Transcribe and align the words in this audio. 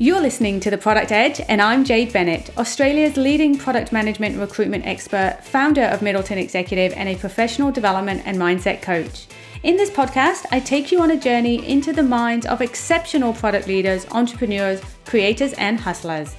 You're 0.00 0.20
listening 0.20 0.60
to 0.60 0.70
The 0.70 0.78
Product 0.78 1.10
Edge, 1.10 1.40
and 1.48 1.60
I'm 1.60 1.82
Jade 1.84 2.12
Bennett, 2.12 2.56
Australia's 2.56 3.16
leading 3.16 3.58
product 3.58 3.90
management 3.90 4.38
recruitment 4.38 4.86
expert, 4.86 5.40
founder 5.42 5.82
of 5.82 6.02
Middleton 6.02 6.38
Executive, 6.38 6.92
and 6.92 7.08
a 7.08 7.16
professional 7.16 7.72
development 7.72 8.22
and 8.24 8.36
mindset 8.36 8.80
coach. 8.80 9.26
In 9.64 9.76
this 9.76 9.90
podcast, 9.90 10.46
I 10.52 10.60
take 10.60 10.92
you 10.92 11.00
on 11.00 11.10
a 11.10 11.16
journey 11.16 11.68
into 11.68 11.92
the 11.92 12.04
minds 12.04 12.46
of 12.46 12.60
exceptional 12.60 13.32
product 13.32 13.66
leaders, 13.66 14.06
entrepreneurs, 14.12 14.80
creators, 15.04 15.52
and 15.54 15.80
hustlers. 15.80 16.36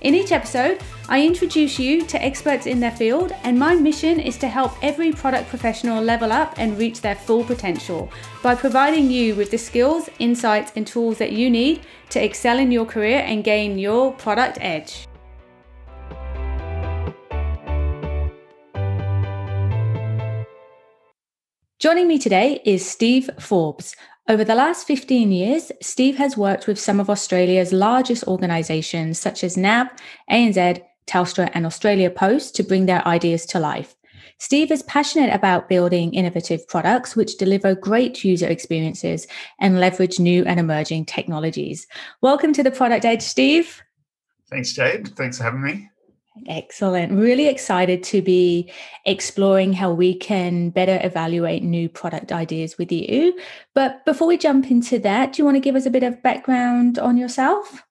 In 0.00 0.14
each 0.14 0.30
episode, 0.30 0.80
I 1.08 1.26
introduce 1.26 1.76
you 1.76 2.06
to 2.06 2.22
experts 2.22 2.66
in 2.66 2.78
their 2.78 2.92
field, 2.92 3.32
and 3.42 3.58
my 3.58 3.74
mission 3.74 4.20
is 4.20 4.38
to 4.38 4.46
help 4.46 4.72
every 4.80 5.10
product 5.10 5.48
professional 5.48 6.00
level 6.00 6.30
up 6.30 6.54
and 6.56 6.78
reach 6.78 7.00
their 7.00 7.16
full 7.16 7.42
potential 7.42 8.08
by 8.40 8.54
providing 8.54 9.10
you 9.10 9.34
with 9.34 9.50
the 9.50 9.58
skills, 9.58 10.08
insights, 10.20 10.70
and 10.76 10.86
tools 10.86 11.18
that 11.18 11.32
you 11.32 11.50
need 11.50 11.80
to 12.10 12.22
excel 12.22 12.60
in 12.60 12.70
your 12.70 12.86
career 12.86 13.24
and 13.26 13.42
gain 13.42 13.76
your 13.76 14.12
product 14.12 14.58
edge. 14.60 15.08
Joining 21.80 22.06
me 22.06 22.18
today 22.18 22.60
is 22.64 22.88
Steve 22.88 23.30
Forbes, 23.40 23.96
over 24.28 24.44
the 24.44 24.54
last 24.54 24.86
15 24.86 25.32
years, 25.32 25.72
Steve 25.80 26.16
has 26.18 26.36
worked 26.36 26.66
with 26.66 26.78
some 26.78 27.00
of 27.00 27.08
Australia's 27.08 27.72
largest 27.72 28.24
organisations 28.24 29.18
such 29.18 29.42
as 29.42 29.56
NAB, 29.56 29.88
ANZ, 30.30 30.82
Telstra, 31.06 31.50
and 31.54 31.64
Australia 31.64 32.10
Post 32.10 32.54
to 32.56 32.62
bring 32.62 32.84
their 32.84 33.06
ideas 33.08 33.46
to 33.46 33.58
life. 33.58 33.94
Steve 34.38 34.70
is 34.70 34.82
passionate 34.84 35.34
about 35.34 35.68
building 35.68 36.12
innovative 36.14 36.66
products 36.68 37.16
which 37.16 37.38
deliver 37.38 37.74
great 37.74 38.22
user 38.22 38.46
experiences 38.46 39.26
and 39.58 39.80
leverage 39.80 40.20
new 40.20 40.44
and 40.44 40.60
emerging 40.60 41.06
technologies. 41.06 41.86
Welcome 42.20 42.52
to 42.52 42.62
the 42.62 42.70
Product 42.70 43.04
Edge, 43.04 43.22
Steve. 43.22 43.82
Thanks, 44.50 44.72
Jade. 44.72 45.08
Thanks 45.16 45.38
for 45.38 45.44
having 45.44 45.62
me. 45.62 45.88
Excellent. 46.46 47.12
Really 47.12 47.48
excited 47.48 48.02
to 48.04 48.22
be 48.22 48.70
exploring 49.04 49.72
how 49.72 49.92
we 49.92 50.14
can 50.14 50.70
better 50.70 50.98
evaluate 51.02 51.62
new 51.62 51.88
product 51.88 52.32
ideas 52.32 52.78
with 52.78 52.92
you. 52.92 53.38
But 53.74 54.04
before 54.04 54.28
we 54.28 54.38
jump 54.38 54.70
into 54.70 54.98
that, 55.00 55.32
do 55.32 55.40
you 55.40 55.44
want 55.44 55.56
to 55.56 55.60
give 55.60 55.74
us 55.74 55.86
a 55.86 55.90
bit 55.90 56.02
of 56.02 56.22
background 56.22 56.98
on 56.98 57.16
yourself? 57.16 57.82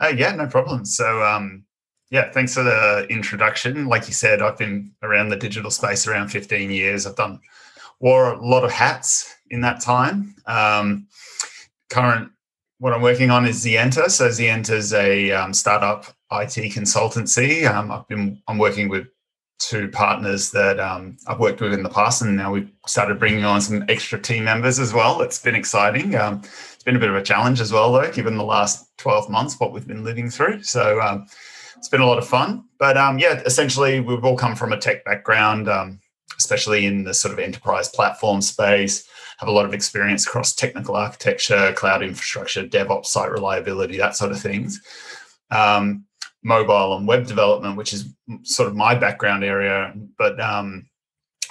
Uh, 0.00 0.12
yeah, 0.16 0.32
no 0.32 0.46
problem. 0.46 0.84
So, 0.84 1.22
um, 1.22 1.64
yeah, 2.10 2.30
thanks 2.30 2.54
for 2.54 2.62
the 2.62 3.06
introduction. 3.10 3.86
Like 3.86 4.06
you 4.06 4.14
said, 4.14 4.40
I've 4.40 4.58
been 4.58 4.92
around 5.02 5.28
the 5.28 5.36
digital 5.36 5.70
space 5.70 6.06
around 6.06 6.28
15 6.28 6.70
years. 6.70 7.06
I've 7.06 7.16
done 7.16 7.40
wore 8.00 8.32
a 8.32 8.46
lot 8.46 8.64
of 8.64 8.70
hats 8.70 9.34
in 9.50 9.60
that 9.62 9.80
time. 9.80 10.34
Um, 10.46 11.08
current 11.90 12.30
what 12.78 12.92
I'm 12.92 13.02
working 13.02 13.30
on 13.30 13.46
is 13.46 13.64
Xienta. 13.64 14.10
So 14.10 14.28
Xienta 14.28 14.70
is 14.70 14.92
a 14.92 15.32
um, 15.32 15.52
startup 15.52 16.06
IT 16.32 16.72
consultancy. 16.72 17.68
Um, 17.68 17.90
I've 17.90 18.06
been 18.08 18.40
I'm 18.46 18.58
working 18.58 18.88
with 18.88 19.08
two 19.58 19.88
partners 19.88 20.52
that 20.52 20.78
um, 20.78 21.16
I've 21.26 21.40
worked 21.40 21.60
with 21.60 21.74
in 21.74 21.82
the 21.82 21.88
past, 21.88 22.22
and 22.22 22.36
now 22.36 22.52
we've 22.52 22.70
started 22.86 23.18
bringing 23.18 23.44
on 23.44 23.60
some 23.60 23.84
extra 23.88 24.20
team 24.20 24.44
members 24.44 24.78
as 24.78 24.92
well. 24.92 25.20
It's 25.22 25.40
been 25.40 25.56
exciting. 25.56 26.14
Um, 26.14 26.42
it's 26.44 26.84
been 26.84 26.94
a 26.94 27.00
bit 27.00 27.10
of 27.10 27.16
a 27.16 27.22
challenge 27.22 27.60
as 27.60 27.72
well, 27.72 27.92
though, 27.92 28.10
given 28.12 28.36
the 28.36 28.44
last 28.44 28.86
12 28.98 29.28
months 29.28 29.58
what 29.58 29.72
we've 29.72 29.86
been 29.86 30.04
living 30.04 30.30
through. 30.30 30.62
So 30.62 31.00
um, 31.00 31.26
it's 31.76 31.88
been 31.88 32.00
a 32.00 32.06
lot 32.06 32.18
of 32.18 32.28
fun. 32.28 32.64
But 32.78 32.96
um, 32.96 33.18
yeah, 33.18 33.42
essentially, 33.44 33.98
we've 33.98 34.24
all 34.24 34.36
come 34.36 34.54
from 34.54 34.72
a 34.72 34.78
tech 34.78 35.04
background, 35.04 35.68
especially 36.38 36.86
in 36.86 37.02
the 37.02 37.12
sort 37.12 37.32
of 37.32 37.40
enterprise 37.40 37.88
platform 37.88 38.40
space. 38.40 39.08
Have 39.38 39.48
a 39.48 39.52
lot 39.52 39.64
of 39.64 39.74
experience 39.74 40.26
across 40.26 40.54
technical 40.54 40.96
architecture, 40.96 41.72
cloud 41.76 42.02
infrastructure, 42.02 42.64
DevOps, 42.64 43.06
site 43.06 43.30
reliability, 43.30 43.96
that 43.98 44.16
sort 44.16 44.32
of 44.32 44.40
things. 44.40 44.80
Um, 45.50 46.04
mobile 46.42 46.96
and 46.96 47.06
web 47.06 47.26
development, 47.26 47.76
which 47.76 47.92
is 47.92 48.08
sort 48.42 48.68
of 48.68 48.76
my 48.76 48.94
background 48.94 49.44
area. 49.44 49.92
But 50.16 50.40
um, 50.40 50.88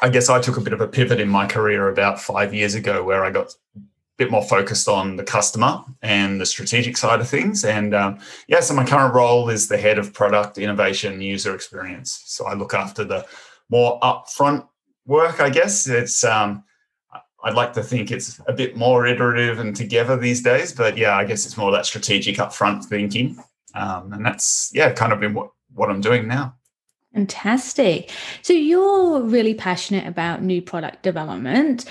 I 0.01 0.09
guess 0.09 0.29
I 0.29 0.39
took 0.39 0.57
a 0.57 0.62
bit 0.62 0.73
of 0.73 0.81
a 0.81 0.88
pivot 0.88 1.19
in 1.19 1.29
my 1.29 1.47
career 1.47 1.89
about 1.89 2.22
five 2.22 2.53
years 2.53 2.75
ago 2.75 3.03
where 3.03 3.23
I 3.23 3.31
got 3.31 3.53
a 3.75 3.81
bit 4.17 4.31
more 4.31 4.44
focused 4.44 4.88
on 4.88 5.16
the 5.16 5.23
customer 5.23 5.83
and 6.01 6.39
the 6.39 6.45
strategic 6.45 6.97
side 6.97 7.19
of 7.19 7.28
things. 7.28 7.66
And 7.66 7.94
um, 7.94 8.19
yeah, 8.47 8.59
so 8.59 8.73
my 8.73 8.85
current 8.85 9.13
role 9.13 9.50
is 9.50 9.67
the 9.67 9.78
head 9.78 9.97
of 9.97 10.13
product 10.13 10.57
innovation 10.57 11.22
user 11.22 11.56
experience. 11.56 12.23
So 12.25 12.45
I 12.45 12.53
look 12.53 12.73
after 12.73 13.03
the 13.03 13.25
more 13.69 14.00
upfront 14.01 14.67
work, 15.06 15.39
I 15.39 15.50
guess. 15.50 15.88
It's 15.88 16.23
um, 16.23 16.63
I'd 17.44 17.53
like 17.53 17.74
to 17.74 17.84
think 17.84 18.12
it's 18.12 18.40
a 18.48 18.53
bit 18.53 18.75
more 18.75 19.06
iterative 19.06 19.59
and 19.59 19.75
together 19.75 20.18
these 20.18 20.42
days, 20.42 20.74
but 20.74 20.98
yeah, 20.98 21.16
I 21.16 21.24
guess 21.24 21.46
it's 21.46 21.58
more 21.58 21.72
that 21.72 21.86
strategic 21.86 22.38
upfront 22.38 22.86
thinking. 22.86 23.38
Um, 23.75 24.12
and 24.14 24.25
that's 24.25 24.72
yeah, 24.74 24.92
kind 24.92 25.14
of 25.14 25.20
been 25.20 25.34
what 25.34 25.52
what 25.74 25.90
I'm 25.90 26.02
doing 26.02 26.28
now. 26.28 26.56
Fantastic. 27.14 28.12
So 28.42 28.53
you're 28.53 29.22
really 29.22 29.53
passionate 29.53 30.08
about 30.08 30.42
new 30.42 30.62
product 30.62 31.03
development. 31.03 31.86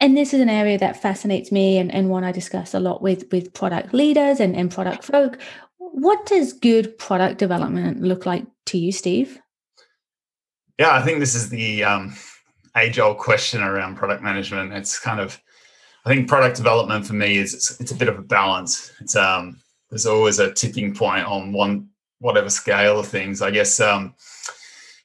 And 0.00 0.16
this 0.16 0.34
is 0.34 0.40
an 0.40 0.48
area 0.48 0.78
that 0.78 1.00
fascinates 1.00 1.52
me 1.52 1.78
and, 1.78 1.92
and 1.94 2.10
one 2.10 2.24
I 2.24 2.32
discuss 2.32 2.74
a 2.74 2.80
lot 2.80 3.02
with 3.02 3.24
with 3.30 3.52
product 3.52 3.94
leaders 3.94 4.40
and, 4.40 4.56
and 4.56 4.70
product 4.70 5.04
folk. 5.04 5.38
What 5.78 6.26
does 6.26 6.52
good 6.52 6.98
product 6.98 7.38
development 7.38 8.02
look 8.02 8.26
like 8.26 8.46
to 8.66 8.78
you, 8.78 8.92
Steve? 8.92 9.40
Yeah, 10.78 10.94
I 10.94 11.02
think 11.02 11.20
this 11.20 11.34
is 11.34 11.50
the 11.50 11.84
um, 11.84 12.16
age 12.76 12.98
old 12.98 13.18
question 13.18 13.62
around 13.62 13.96
product 13.96 14.22
management. 14.22 14.72
It's 14.72 14.98
kind 14.98 15.20
of, 15.20 15.40
I 16.04 16.10
think 16.10 16.28
product 16.28 16.56
development 16.56 17.06
for 17.06 17.14
me 17.14 17.36
is 17.36 17.54
it's, 17.54 17.80
it's 17.80 17.92
a 17.92 17.96
bit 17.96 18.08
of 18.08 18.18
a 18.18 18.22
balance. 18.22 18.92
It's 19.00 19.16
um, 19.16 19.60
there's 19.90 20.06
always 20.06 20.38
a 20.38 20.52
tipping 20.52 20.94
point 20.94 21.26
on 21.26 21.52
one 21.52 21.88
whatever 22.18 22.50
scale 22.50 23.00
of 23.00 23.06
things. 23.06 23.42
I 23.42 23.50
guess 23.50 23.80
um, 23.80 24.14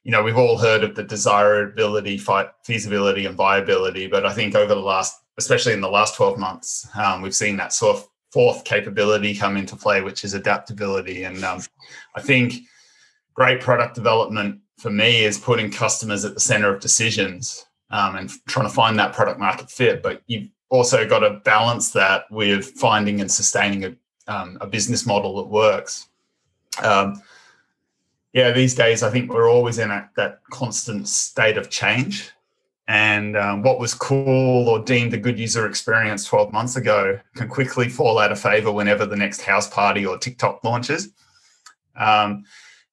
you 0.04 0.12
know 0.12 0.24
we've 0.24 0.38
all 0.38 0.58
heard 0.58 0.84
of 0.84 0.96
the 0.96 1.04
desirability, 1.04 2.20
feasibility, 2.64 3.26
and 3.26 3.36
viability, 3.36 4.08
but 4.08 4.26
I 4.26 4.34
think 4.34 4.56
over 4.56 4.74
the 4.74 4.82
last, 4.82 5.16
especially 5.38 5.74
in 5.74 5.82
the 5.82 5.90
last 5.90 6.16
12 6.16 6.38
months, 6.38 6.88
um, 6.96 7.22
we've 7.22 7.36
seen 7.36 7.58
that 7.58 7.74
sort 7.74 7.98
of 7.98 8.08
fourth 8.32 8.64
capability 8.64 9.36
come 9.36 9.58
into 9.58 9.76
play, 9.76 10.02
which 10.02 10.24
is 10.24 10.34
adaptability. 10.34 11.24
And 11.24 11.44
um, 11.44 11.62
I 12.16 12.22
think 12.22 12.54
great 13.34 13.62
product 13.62 13.96
development 13.96 14.62
for 14.78 14.90
me 14.90 15.24
is 15.24 15.38
putting 15.38 15.72
customers 15.72 16.26
at 16.26 16.34
the 16.34 16.40
center 16.40 16.74
of 16.74 16.82
decisions 16.82 17.66
um, 17.90 18.16
and 18.16 18.32
trying 18.48 18.68
to 18.68 18.74
find 18.74 18.98
that 19.00 19.14
product 19.14 19.40
market 19.40 19.70
fit. 19.72 20.04
But 20.04 20.22
you've 20.28 20.50
also 20.70 21.08
got 21.08 21.20
to 21.20 21.42
balance 21.46 21.92
that 21.92 22.26
with 22.32 22.72
finding 22.72 23.22
and 23.22 23.32
sustaining 23.32 23.86
a 23.86 23.96
um, 24.28 24.58
a 24.62 24.68
business 24.68 25.06
model 25.06 25.38
that 25.38 25.50
works. 25.50 26.10
Um, 26.84 27.22
yeah, 28.34 28.52
these 28.52 28.76
days 28.76 29.04
I 29.04 29.10
think 29.10 29.32
we're 29.32 29.50
always 29.50 29.80
in 29.80 29.90
a, 29.90 30.10
that 30.18 30.42
constant 30.52 31.08
state 31.08 31.58
of 31.58 31.70
change. 31.70 32.32
And 32.90 33.36
um, 33.36 33.64
what 33.64 33.80
was 33.80 33.94
cool 33.94 34.70
or 34.70 34.80
deemed 34.80 35.14
a 35.14 35.18
good 35.18 35.38
user 35.38 35.68
experience 35.68 36.24
12 36.24 36.54
months 36.54 36.78
ago 36.78 37.20
can 37.36 37.50
quickly 37.50 37.90
fall 37.90 38.18
out 38.18 38.32
of 38.32 38.40
favor 38.40 38.72
whenever 38.72 39.06
the 39.06 39.16
next 39.16 39.42
Houseparty 39.42 40.08
or 40.08 40.18
TikTok 40.18 40.64
launches. 40.64 41.10
Um, 41.98 42.46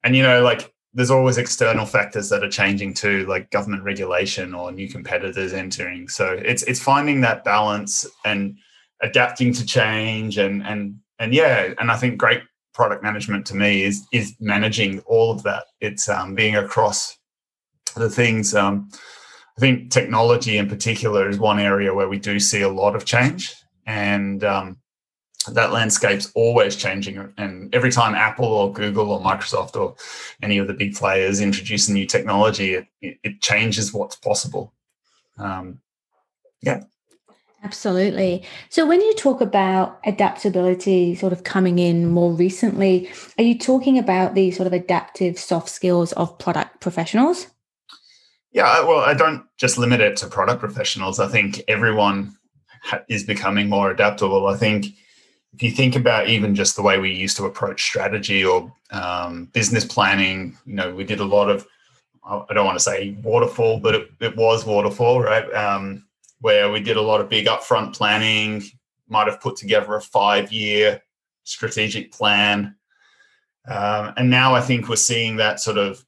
and, 0.03 0.17
you 0.17 0.23
know, 0.25 0.43
like 0.43 0.74
there's 0.95 1.11
always 1.11 1.39
external 1.39 1.87
factors 1.87 2.29
that 2.29 2.45
are 2.45 2.49
changing 2.49 2.95
too, 2.95 3.27
like 3.27 3.51
government 3.51 3.83
regulation 3.83 4.55
or 4.55 4.71
new 4.71 4.89
competitors 4.89 5.53
entering. 5.53 6.09
So 6.09 6.33
it's 6.33 6.63
it's 6.63 6.81
finding 6.81 7.21
that 7.23 7.45
balance 7.45 8.07
and 8.25 8.57
adapting 9.03 9.53
to 9.55 9.67
change 9.67 10.39
and 10.39 10.65
and 10.65 10.97
and 11.19 11.35
yeah, 11.35 11.75
and 11.79 11.91
I 11.91 11.97
think 11.97 12.19
great 12.19 12.43
product 12.75 13.03
management 13.03 13.47
to 13.47 13.57
me 13.57 13.83
is 13.83 14.07
is 14.13 14.35
managing 14.41 15.01
all 15.01 15.33
of 15.33 15.43
that. 15.43 15.65
It's 15.81 16.09
um, 16.09 16.35
being 16.35 16.57
across 16.57 17.17
the 17.97 18.11
things. 18.11 18.55
Um, 18.55 18.89
I 19.57 19.61
think 19.61 19.91
technology 19.91 20.59
in 20.59 20.69
particular 20.69 21.29
is 21.29 21.39
one 21.39 21.61
area 21.61 21.95
where 21.95 22.09
we 22.09 22.19
do 22.19 22.41
see 22.41 22.63
a 22.63 22.69
lot 22.69 22.97
of 22.97 23.05
change, 23.05 23.55
and 23.87 24.43
um, 24.45 24.79
that 25.53 25.73
landscape's 25.73 26.31
always 26.35 26.77
changing. 26.77 27.33
And 27.37 27.75
every 27.75 27.93
time 27.93 28.15
Apple 28.15 28.47
or 28.47 28.73
Google 28.73 29.11
or 29.11 29.21
Microsoft 29.21 29.77
or 29.77 29.95
any 30.43 30.59
of 30.59 30.67
the 30.67 30.75
big 30.75 30.95
players 30.95 31.41
introduce 31.41 31.89
a 31.89 31.93
new 31.93 32.07
technology, 32.07 32.75
it, 32.75 32.87
it 33.01 33.41
changes 33.41 33.93
what's 33.93 34.17
possible. 34.17 34.73
Um, 35.39 35.81
yeah. 36.63 36.85
Absolutely. 37.63 38.45
So, 38.69 38.85
when 38.87 39.01
you 39.01 39.15
talk 39.15 39.41
about 39.41 39.99
adaptability 40.05 41.15
sort 41.15 41.33
of 41.33 41.45
coming 41.45 41.79
in 41.79 42.11
more 42.11 42.31
recently, 42.31 43.11
are 43.39 43.45
you 43.45 43.59
talking 43.59 43.99
about 43.99 44.35
the 44.35 44.51
sort 44.51 44.67
of 44.67 44.75
adaptive 44.75 45.39
soft 45.39 45.71
skills 45.71 46.13
of 46.13 46.39
product 46.39 46.83
professionals? 46.83 47.47
Yeah, 48.53 48.85
well, 48.85 49.01
I 49.01 49.15
don't 49.15 49.45
just 49.59 49.79
limit 49.79 50.01
it 50.01 50.17
to 50.19 50.27
product 50.27 50.61
professionals. 50.61 51.19
I 51.19 51.27
think 51.27 51.63
everyone 51.67 52.37
is 53.09 53.25
becoming 53.25 53.69
more 53.69 53.91
adaptable. 53.91 54.47
I 54.47 54.57
think 54.57 54.87
if 55.55 55.63
you 55.63 55.71
think 55.71 55.95
about 55.95 56.29
even 56.29 56.55
just 56.55 56.75
the 56.75 56.83
way 56.83 56.99
we 56.99 57.13
used 57.13 57.37
to 57.37 57.45
approach 57.45 57.83
strategy 57.83 58.45
or 58.45 58.73
um, 58.91 59.47
business 59.53 59.85
planning, 59.85 60.57
you 60.67 60.75
know, 60.75 60.93
we 60.93 61.05
did 61.05 61.21
a 61.21 61.25
lot 61.25 61.49
of, 61.49 61.67
I 62.25 62.53
don't 62.53 62.67
want 62.67 62.79
to 62.79 62.85
say 62.85 63.17
waterfall, 63.23 63.79
but 63.79 63.95
it, 63.95 64.11
it 64.21 64.37
was 64.37 64.67
waterfall, 64.67 65.21
right? 65.21 65.53
Um, 65.55 66.07
where 66.41 66.71
we 66.71 66.81
did 66.81 66.97
a 66.97 67.03
lot 67.03 67.21
of 67.21 67.29
big 67.29 67.47
upfront 67.47 67.95
planning, 67.95 68.63
might 69.09 69.29
have 69.29 69.41
put 69.41 69.57
together 69.57 69.95
a 69.95 70.01
five 70.01 70.51
year 70.53 71.01
strategic 71.45 72.11
plan. 72.11 72.75
Um, 73.69 74.13
and 74.17 74.29
now 74.29 74.55
I 74.55 74.61
think 74.61 74.89
we're 74.89 74.97
seeing 74.97 75.37
that 75.37 75.61
sort 75.61 75.79
of 75.79 76.05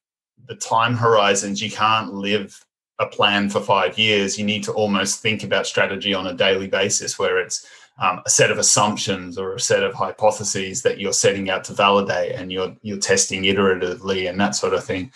the 0.49 0.57
time 0.57 0.97
horizons. 0.97 1.63
You 1.63 1.71
can't 1.71 2.15
live 2.15 2.65
a 2.99 3.07
plan 3.07 3.49
for 3.49 3.61
five 3.61 3.99
years. 3.99 4.39
You 4.39 4.45
need 4.45 4.65
to 4.65 4.73
almost 4.73 5.21
think 5.21 5.45
about 5.45 5.67
strategy 5.67 6.15
on 6.15 6.27
a 6.27 6.35
daily 6.35 6.67
basis, 6.67 7.19
where 7.19 7.39
it's 7.39 7.67
um, 7.99 8.21
a 8.27 8.31
set 8.31 8.51
of 8.51 8.59
assumptions 8.59 9.39
or 9.39 9.55
a 9.55 9.61
set 9.61 9.83
of 9.83 9.95
hypotheses 9.95 10.83
that 10.83 11.01
you're 11.01 11.13
setting 11.13 11.49
out 11.51 11.65
to 11.65 11.73
validate, 11.73 12.33
and 12.33 12.53
you're 12.53 12.77
you're 12.83 12.99
testing 12.99 13.43
iteratively 13.43 14.29
and 14.29 14.39
that 14.41 14.55
sort 14.55 14.75
of 14.75 14.85
thing. 14.85 15.13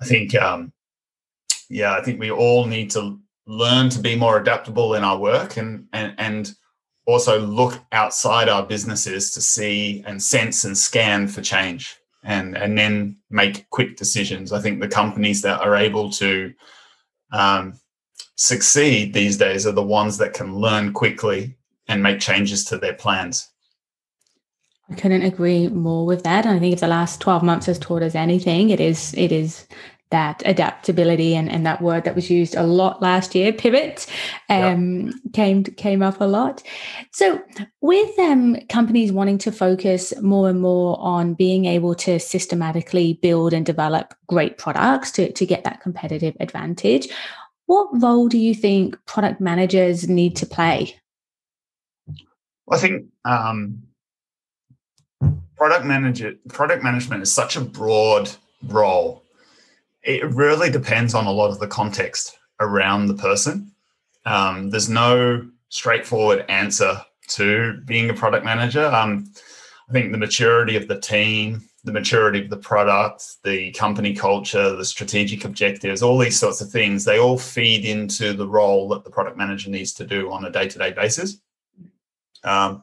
I 0.00 0.04
think, 0.04 0.34
um, 0.34 0.72
yeah, 1.68 1.94
I 1.94 2.02
think 2.02 2.20
we 2.20 2.30
all 2.30 2.66
need 2.66 2.90
to 2.92 3.18
learn 3.46 3.88
to 3.88 3.98
be 3.98 4.14
more 4.14 4.38
adaptable 4.38 4.94
in 4.94 5.02
our 5.02 5.18
work 5.18 5.56
and 5.56 5.86
and 5.92 6.14
and 6.18 6.54
also 7.06 7.40
look 7.40 7.80
outside 7.92 8.50
our 8.50 8.64
businesses 8.64 9.30
to 9.30 9.40
see 9.40 10.04
and 10.06 10.22
sense 10.22 10.64
and 10.64 10.76
scan 10.76 11.26
for 11.26 11.40
change 11.40 11.96
and 12.24 12.56
and 12.58 12.76
then 12.76 13.16
make 13.30 13.68
quick 13.70 13.96
decisions 13.96 14.52
i 14.52 14.60
think 14.60 14.78
the 14.78 14.88
companies 14.88 15.40
that 15.40 15.60
are 15.62 15.74
able 15.74 16.10
to 16.10 16.52
um, 17.32 17.72
succeed 18.36 19.14
these 19.14 19.38
days 19.38 19.66
are 19.66 19.72
the 19.72 19.82
ones 19.82 20.18
that 20.18 20.34
can 20.34 20.54
learn 20.54 20.92
quickly 20.92 21.56
and 21.88 22.02
make 22.02 22.20
changes 22.20 22.64
to 22.64 22.78
their 22.78 22.94
plans 22.94 23.48
I 24.90 24.94
couldn't 24.94 25.22
agree 25.22 25.68
more 25.68 26.06
with 26.06 26.22
that. 26.22 26.46
And 26.46 26.56
I 26.56 26.58
think 26.58 26.72
if 26.72 26.80
the 26.80 26.88
last 26.88 27.20
12 27.20 27.42
months 27.42 27.66
has 27.66 27.78
taught 27.78 28.02
us 28.02 28.14
anything, 28.14 28.70
it 28.70 28.80
is 28.80 29.14
it 29.16 29.32
is 29.32 29.66
that 30.10 30.42
adaptability 30.46 31.36
and, 31.36 31.50
and 31.50 31.66
that 31.66 31.82
word 31.82 32.04
that 32.04 32.14
was 32.14 32.30
used 32.30 32.54
a 32.54 32.62
lot 32.62 33.02
last 33.02 33.34
year, 33.34 33.52
pivot, 33.52 34.06
um, 34.48 35.06
yep. 35.06 35.14
came 35.34 35.64
came 35.64 36.02
up 36.02 36.20
a 36.20 36.24
lot. 36.24 36.62
So 37.12 37.42
with 37.82 38.18
um, 38.18 38.56
companies 38.70 39.12
wanting 39.12 39.36
to 39.38 39.52
focus 39.52 40.14
more 40.22 40.48
and 40.48 40.62
more 40.62 40.98
on 40.98 41.34
being 41.34 41.66
able 41.66 41.94
to 41.96 42.18
systematically 42.18 43.18
build 43.20 43.52
and 43.52 43.66
develop 43.66 44.14
great 44.26 44.56
products 44.56 45.10
to, 45.12 45.30
to 45.30 45.44
get 45.44 45.64
that 45.64 45.82
competitive 45.82 46.34
advantage, 46.40 47.08
what 47.66 47.88
role 48.00 48.28
do 48.28 48.38
you 48.38 48.54
think 48.54 48.96
product 49.04 49.42
managers 49.42 50.08
need 50.08 50.36
to 50.36 50.46
play? 50.46 50.98
I 52.70 52.78
think 52.78 53.06
um, 53.24 53.82
product 55.56 55.84
manager 55.84 56.34
product 56.48 56.82
management 56.82 57.22
is 57.22 57.32
such 57.32 57.56
a 57.56 57.60
broad 57.60 58.30
role 58.66 59.22
it 60.08 60.24
really 60.32 60.70
depends 60.70 61.14
on 61.14 61.26
a 61.26 61.30
lot 61.30 61.50
of 61.50 61.58
the 61.58 61.66
context 61.66 62.38
around 62.60 63.06
the 63.06 63.14
person. 63.14 63.70
Um, 64.24 64.70
there's 64.70 64.88
no 64.88 65.48
straightforward 65.68 66.44
answer 66.48 67.02
to 67.28 67.80
being 67.84 68.08
a 68.08 68.14
product 68.14 68.44
manager. 68.44 68.86
Um, 68.86 69.30
I 69.88 69.92
think 69.92 70.12
the 70.12 70.18
maturity 70.18 70.76
of 70.76 70.88
the 70.88 70.98
team, 70.98 71.62
the 71.84 71.92
maturity 71.92 72.42
of 72.42 72.50
the 72.50 72.56
product, 72.56 73.36
the 73.44 73.70
company 73.72 74.14
culture, 74.14 74.74
the 74.74 74.84
strategic 74.84 75.44
objectives, 75.44 76.02
all 76.02 76.18
these 76.18 76.38
sorts 76.38 76.60
of 76.60 76.70
things, 76.70 77.04
they 77.04 77.18
all 77.18 77.38
feed 77.38 77.84
into 77.84 78.32
the 78.32 78.46
role 78.46 78.88
that 78.88 79.04
the 79.04 79.10
product 79.10 79.36
manager 79.36 79.70
needs 79.70 79.92
to 79.94 80.06
do 80.06 80.32
on 80.32 80.44
a 80.44 80.50
day 80.50 80.68
to 80.68 80.78
day 80.78 80.92
basis. 80.92 81.38
Um, 82.44 82.82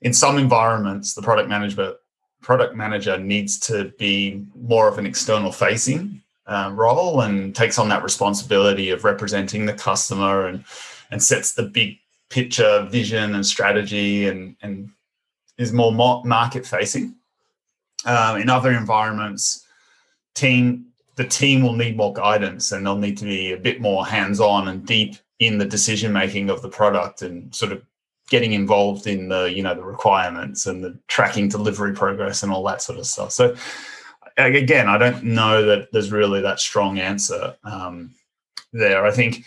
in 0.00 0.12
some 0.12 0.38
environments, 0.38 1.14
the 1.14 1.22
product 1.22 1.48
manager 1.48 1.94
product 2.42 2.74
manager 2.74 3.18
needs 3.18 3.58
to 3.60 3.92
be 3.98 4.44
more 4.56 4.88
of 4.88 4.98
an 4.98 5.06
external 5.06 5.52
facing 5.52 6.20
uh, 6.46 6.70
role 6.74 7.20
and 7.20 7.54
takes 7.54 7.78
on 7.78 7.88
that 7.88 8.02
responsibility 8.02 8.90
of 8.90 9.04
representing 9.04 9.64
the 9.64 9.72
customer 9.72 10.46
and 10.46 10.64
and 11.10 11.22
sets 11.22 11.52
the 11.52 11.62
big 11.62 11.98
picture 12.30 12.86
vision 12.90 13.34
and 13.34 13.46
strategy 13.46 14.26
and 14.26 14.56
and 14.62 14.90
is 15.58 15.72
more 15.72 15.92
market 16.24 16.66
facing. 16.66 17.14
Um, 18.04 18.40
in 18.40 18.50
other 18.50 18.72
environments, 18.72 19.64
team 20.34 20.86
the 21.16 21.24
team 21.24 21.62
will 21.62 21.74
need 21.74 21.96
more 21.96 22.12
guidance 22.12 22.72
and 22.72 22.84
they'll 22.84 22.96
need 22.96 23.18
to 23.18 23.24
be 23.24 23.52
a 23.52 23.58
bit 23.58 23.80
more 23.80 24.06
hands 24.06 24.40
on 24.40 24.68
and 24.68 24.86
deep 24.86 25.16
in 25.38 25.58
the 25.58 25.64
decision 25.64 26.12
making 26.12 26.48
of 26.50 26.62
the 26.62 26.68
product 26.68 27.22
and 27.22 27.54
sort 27.54 27.70
of 27.70 27.82
getting 28.30 28.52
involved 28.52 29.06
in 29.06 29.28
the 29.28 29.52
you 29.52 29.62
know 29.62 29.74
the 29.74 29.82
requirements 29.82 30.66
and 30.66 30.82
the 30.82 30.98
tracking 31.08 31.48
delivery 31.48 31.92
progress 31.92 32.42
and 32.42 32.52
all 32.52 32.64
that 32.64 32.82
sort 32.82 32.98
of 32.98 33.06
stuff. 33.06 33.32
So 33.32 33.54
again, 34.36 34.88
I 34.88 34.98
don't 34.98 35.22
know 35.24 35.64
that 35.66 35.92
there's 35.92 36.12
really 36.12 36.40
that 36.40 36.60
strong 36.60 36.98
answer 36.98 37.54
um, 37.64 38.14
there. 38.72 39.04
I 39.04 39.10
think 39.10 39.44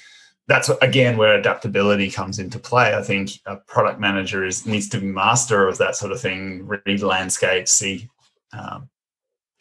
that's 0.48 0.70
again 0.82 1.18
where 1.18 1.36
adaptability 1.36 2.12
comes 2.12 2.40
into 2.40 2.60
play. 2.60 2.96
I 2.96 3.02
think 3.02 3.32
a 3.46 3.56
product 3.56 4.00
manager 4.00 4.46
is 4.46 4.66
needs 4.66 4.90
to 4.90 5.00
be 5.00 5.08
master 5.08 5.68
of 5.68 5.78
that 5.80 5.96
sort 5.96 6.12
of 6.12 6.22
thing, 6.22 6.68
read 6.68 7.02
landscape, 7.02 7.68
see, 7.68 8.10
um, 8.54 8.90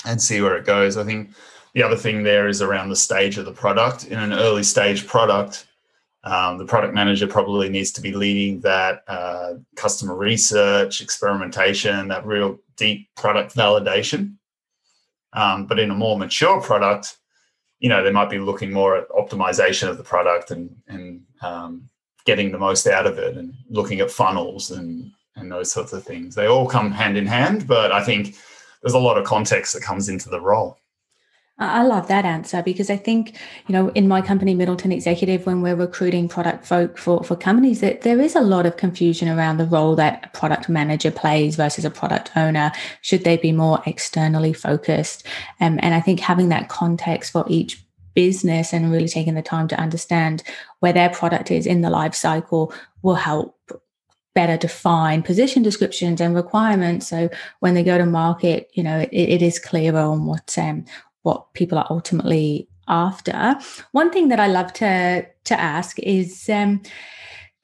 and 0.05 0.21
see 0.21 0.41
where 0.41 0.57
it 0.57 0.67
goes. 0.67 0.97
I 0.97 1.05
think 1.05 1.31
the 1.73 1.83
other 1.83 1.97
thing 1.97 2.23
there 2.23 2.49
is 2.49 2.61
around 2.61 2.91
the 2.91 2.97
stage 2.97 3.39
of 3.39 3.47
the 3.47 3.53
product. 3.53 4.07
In 4.07 4.19
an 4.19 4.33
early 4.33 4.63
stage 4.63 5.07
product, 5.07 5.67
um, 6.25 6.57
the 6.57 6.65
product 6.65 6.95
manager 6.95 7.27
probably 7.27 7.69
needs 7.69 7.93
to 7.93 8.01
be 8.01 8.13
leading 8.13 8.61
that 8.61 9.05
uh, 9.09 9.55
customer 9.77 10.17
research, 10.17 11.03
experimentation, 11.03 12.09
that 12.09 12.27
real 12.27 12.59
deep 12.77 13.09
product 13.15 13.55
validation. 13.55 14.37
Um, 15.35 15.67
but 15.67 15.79
in 15.79 15.91
a 15.91 15.95
more 15.95 16.19
mature 16.19 16.61
product, 16.63 17.19
you 17.79 17.91
know, 17.91 18.03
they 18.03 18.11
might 18.13 18.31
be 18.31 18.39
looking 18.39 18.73
more 18.73 18.97
at 18.97 19.09
optimization 19.11 19.89
of 19.89 19.99
the 19.99 20.05
product 20.05 20.51
and 20.51 20.75
and 20.89 21.23
um, 21.43 21.91
getting 22.25 22.51
the 22.51 22.59
most 22.59 22.87
out 22.87 23.07
of 23.07 23.19
it 23.19 23.37
and 23.37 23.53
looking 23.69 24.01
at 24.01 24.11
funnels 24.11 24.71
and 24.71 25.11
and 25.37 25.53
those 25.53 25.71
sorts 25.71 25.93
of 25.93 26.05
things. 26.05 26.35
They 26.35 26.47
all 26.47 26.67
come 26.67 26.91
hand 26.91 27.19
in 27.19 27.27
hand, 27.27 27.67
but 27.67 27.93
I 27.93 28.03
think 28.03 28.37
there's 28.83 28.95
a 28.95 28.99
lot 28.99 29.19
of 29.19 29.25
context 29.27 29.75
that 29.75 29.83
comes 29.83 30.09
into 30.09 30.31
the 30.31 30.41
role. 30.41 30.79
I 31.57 31.85
love 31.85 32.09
that 32.09 32.25
answer 32.25 32.65
because 32.65 32.91
I 32.91 32.97
think, 32.97 33.39
you 33.69 33.73
know, 33.73 33.89
in 33.91 34.09
my 34.09 34.21
company, 34.21 34.55
Middleton 34.55 34.91
Executive, 34.91 35.47
when 35.47 35.63
we're 35.63 35.77
recruiting 35.77 36.29
product 36.29 36.67
folk 36.67 36.99
for, 36.99 37.23
for 37.23 37.37
companies, 37.37 37.81
that 37.81 38.01
there 38.01 38.21
is 38.21 38.35
a 38.35 38.41
lot 38.41 38.67
of 38.67 38.77
confusion 38.77 39.29
around 39.29 39.59
the 39.59 39.67
role 39.67 39.95
that 39.95 40.25
a 40.25 40.37
product 40.37 40.69
manager 40.69 41.13
plays 41.13 41.55
versus 41.55 41.85
a 41.85 41.91
product 41.91 42.33
owner. 42.37 42.73
Should 43.03 43.23
they 43.23 43.37
be 43.37 43.53
more 43.53 43.81
externally 43.87 44.53
focused? 44.53 45.25
Um, 45.61 45.79
and 45.81 45.95
I 45.95 46.01
think 46.01 46.19
having 46.19 46.49
that 46.49 46.69
context 46.69 47.31
for 47.31 47.45
each 47.49 47.85
business 48.15 48.73
and 48.73 48.91
really 48.91 49.09
taking 49.09 49.35
the 49.35 49.43
time 49.43 49.69
to 49.69 49.79
understand 49.81 50.43
where 50.81 50.93
their 50.93 51.11
product 51.11 51.53
is 51.53 51.67
in 51.67 51.83
the 51.83 51.91
life 51.91 52.15
cycle 52.15 52.75
will 53.03 53.15
help 53.15 53.57
better 54.35 54.57
define 54.57 55.23
position 55.23 55.63
descriptions 55.63 56.21
and 56.21 56.35
requirements 56.35 57.07
so 57.09 57.29
when 57.61 57.75
they 57.75 57.85
go 57.85 57.97
to 57.99 58.07
market 58.07 58.69
you 58.75 58.83
know 58.83 58.99
it, 58.99 59.11
it 59.13 59.43
is 59.43 59.61
clearer 59.61 60.01
on 60.01 60.27
what 60.27 60.57
um, 60.59 60.85
what 61.25 61.53
people 61.55 61.77
are 61.77 61.87
ultimately 61.91 62.69
after. 62.89 63.57
One 63.93 64.11
thing 64.11 64.29
that 64.29 64.41
I 64.41 64.47
love 64.47 64.73
to 64.75 65.27
to 65.45 65.61
ask 65.61 65.99
is 65.99 66.49
um, 66.49 66.81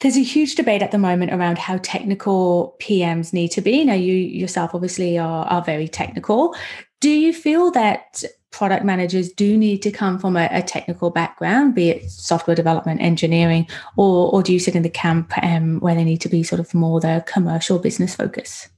there's 0.00 0.16
a 0.16 0.22
huge 0.22 0.54
debate 0.54 0.82
at 0.82 0.90
the 0.90 0.98
moment 0.98 1.32
around 1.32 1.58
how 1.58 1.78
technical 1.82 2.76
PMs 2.80 3.32
need 3.32 3.48
to 3.52 3.60
be. 3.60 3.84
Now, 3.84 3.94
you 3.94 4.14
yourself 4.14 4.74
obviously 4.74 5.18
are, 5.18 5.46
are 5.46 5.62
very 5.62 5.88
technical. 5.88 6.54
Do 7.00 7.10
you 7.10 7.32
feel 7.32 7.70
that 7.72 8.24
product 8.50 8.84
managers 8.84 9.30
do 9.30 9.56
need 9.56 9.82
to 9.82 9.90
come 9.90 10.18
from 10.18 10.36
a, 10.36 10.48
a 10.50 10.62
technical 10.62 11.10
background, 11.10 11.74
be 11.74 11.90
it 11.90 12.10
software 12.10 12.56
development, 12.56 13.00
engineering, 13.00 13.66
or, 13.96 14.32
or 14.32 14.42
do 14.42 14.52
you 14.52 14.58
sit 14.58 14.74
in 14.74 14.82
the 14.82 14.90
camp 14.90 15.32
um, 15.42 15.80
where 15.80 15.94
they 15.94 16.04
need 16.04 16.20
to 16.22 16.28
be 16.28 16.42
sort 16.42 16.60
of 16.60 16.72
more 16.74 17.00
the 17.00 17.22
commercial 17.26 17.78
business 17.78 18.14
focus? 18.14 18.68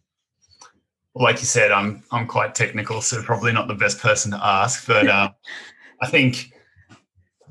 Like 1.14 1.40
you 1.40 1.47
said, 1.47 1.71
I'm 1.71 2.02
I'm 2.11 2.26
quite 2.26 2.54
technical, 2.54 3.00
so 3.00 3.23
probably 3.23 3.52
not 3.52 3.69
the 3.69 3.75
best 3.75 3.99
person 3.99 4.31
to 4.33 4.45
ask. 4.45 4.87
But 4.87 5.09
uh, 5.09 5.31
I 6.00 6.07
think, 6.07 6.52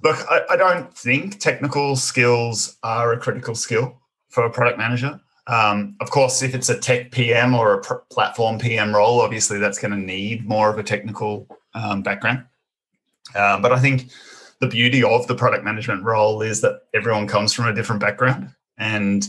look, 0.04 0.18
I, 0.30 0.42
I, 0.52 0.56
don't 0.56 0.96
think 0.96 1.40
technical 1.40 1.96
skills 1.96 2.78
are 2.84 3.14
a 3.14 3.20
critical 3.20 3.56
skill 3.56 4.02
for 4.30 4.46
a 4.46 4.50
product 4.50 4.78
manager. 4.78 5.20
Um, 5.48 5.96
of 6.00 6.10
course, 6.10 6.42
if 6.42 6.56
it's 6.56 6.70
a 6.70 6.78
tech 6.78 7.12
PM 7.12 7.54
or 7.54 7.74
a 7.74 7.82
pr- 7.82 7.96
platform 8.12 8.58
PM 8.58 8.96
role, 8.96 9.22
obviously 9.22 9.60
that's 9.60 9.80
going 9.80 9.92
to 9.92 9.98
need 9.98 10.48
more 10.48 10.70
of 10.70 10.78
a 10.78 10.84
technical 10.84 11.48
um, 11.74 12.02
background. 12.02 12.46
Uh, 13.36 13.60
but 13.60 13.72
I 13.72 13.80
think 13.80 14.12
the 14.60 14.68
beauty 14.68 15.04
of 15.04 15.28
the 15.28 15.36
product 15.36 15.64
management 15.64 16.04
role 16.04 16.42
is 16.42 16.62
that 16.62 16.82
everyone 16.94 17.28
comes 17.28 17.54
from 17.54 17.68
a 17.68 17.74
different 17.74 18.02
background, 18.02 18.50
and 18.78 19.28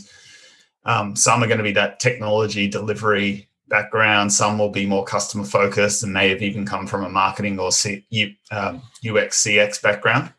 um, 0.85 1.15
some 1.15 1.43
are 1.43 1.47
going 1.47 1.57
to 1.59 1.63
be 1.63 1.71
that 1.73 1.99
technology 1.99 2.67
delivery 2.67 3.47
background. 3.67 4.31
Some 4.31 4.57
will 4.57 4.69
be 4.69 4.85
more 4.85 5.03
customer 5.03 5.43
focused 5.43 6.03
and 6.03 6.13
may 6.13 6.29
have 6.29 6.41
even 6.41 6.65
come 6.65 6.87
from 6.87 7.03
a 7.03 7.09
marketing 7.09 7.59
or 7.59 7.71
C, 7.71 8.05
um, 8.51 8.81
UX 9.07 9.43
CX 9.43 9.81
background. 9.81 10.33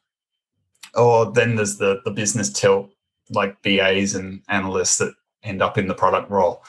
Or 0.94 1.32
then 1.32 1.56
there's 1.56 1.78
the 1.78 2.00
the 2.04 2.10
business 2.10 2.52
tilt 2.52 2.90
like 3.30 3.60
BAs 3.62 4.14
and 4.14 4.42
analysts 4.48 4.98
that 4.98 5.14
end 5.42 5.62
up 5.62 5.78
in 5.78 5.88
the 5.88 5.94
product 5.94 6.30
role. 6.30 6.62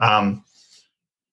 Um, 0.00 0.44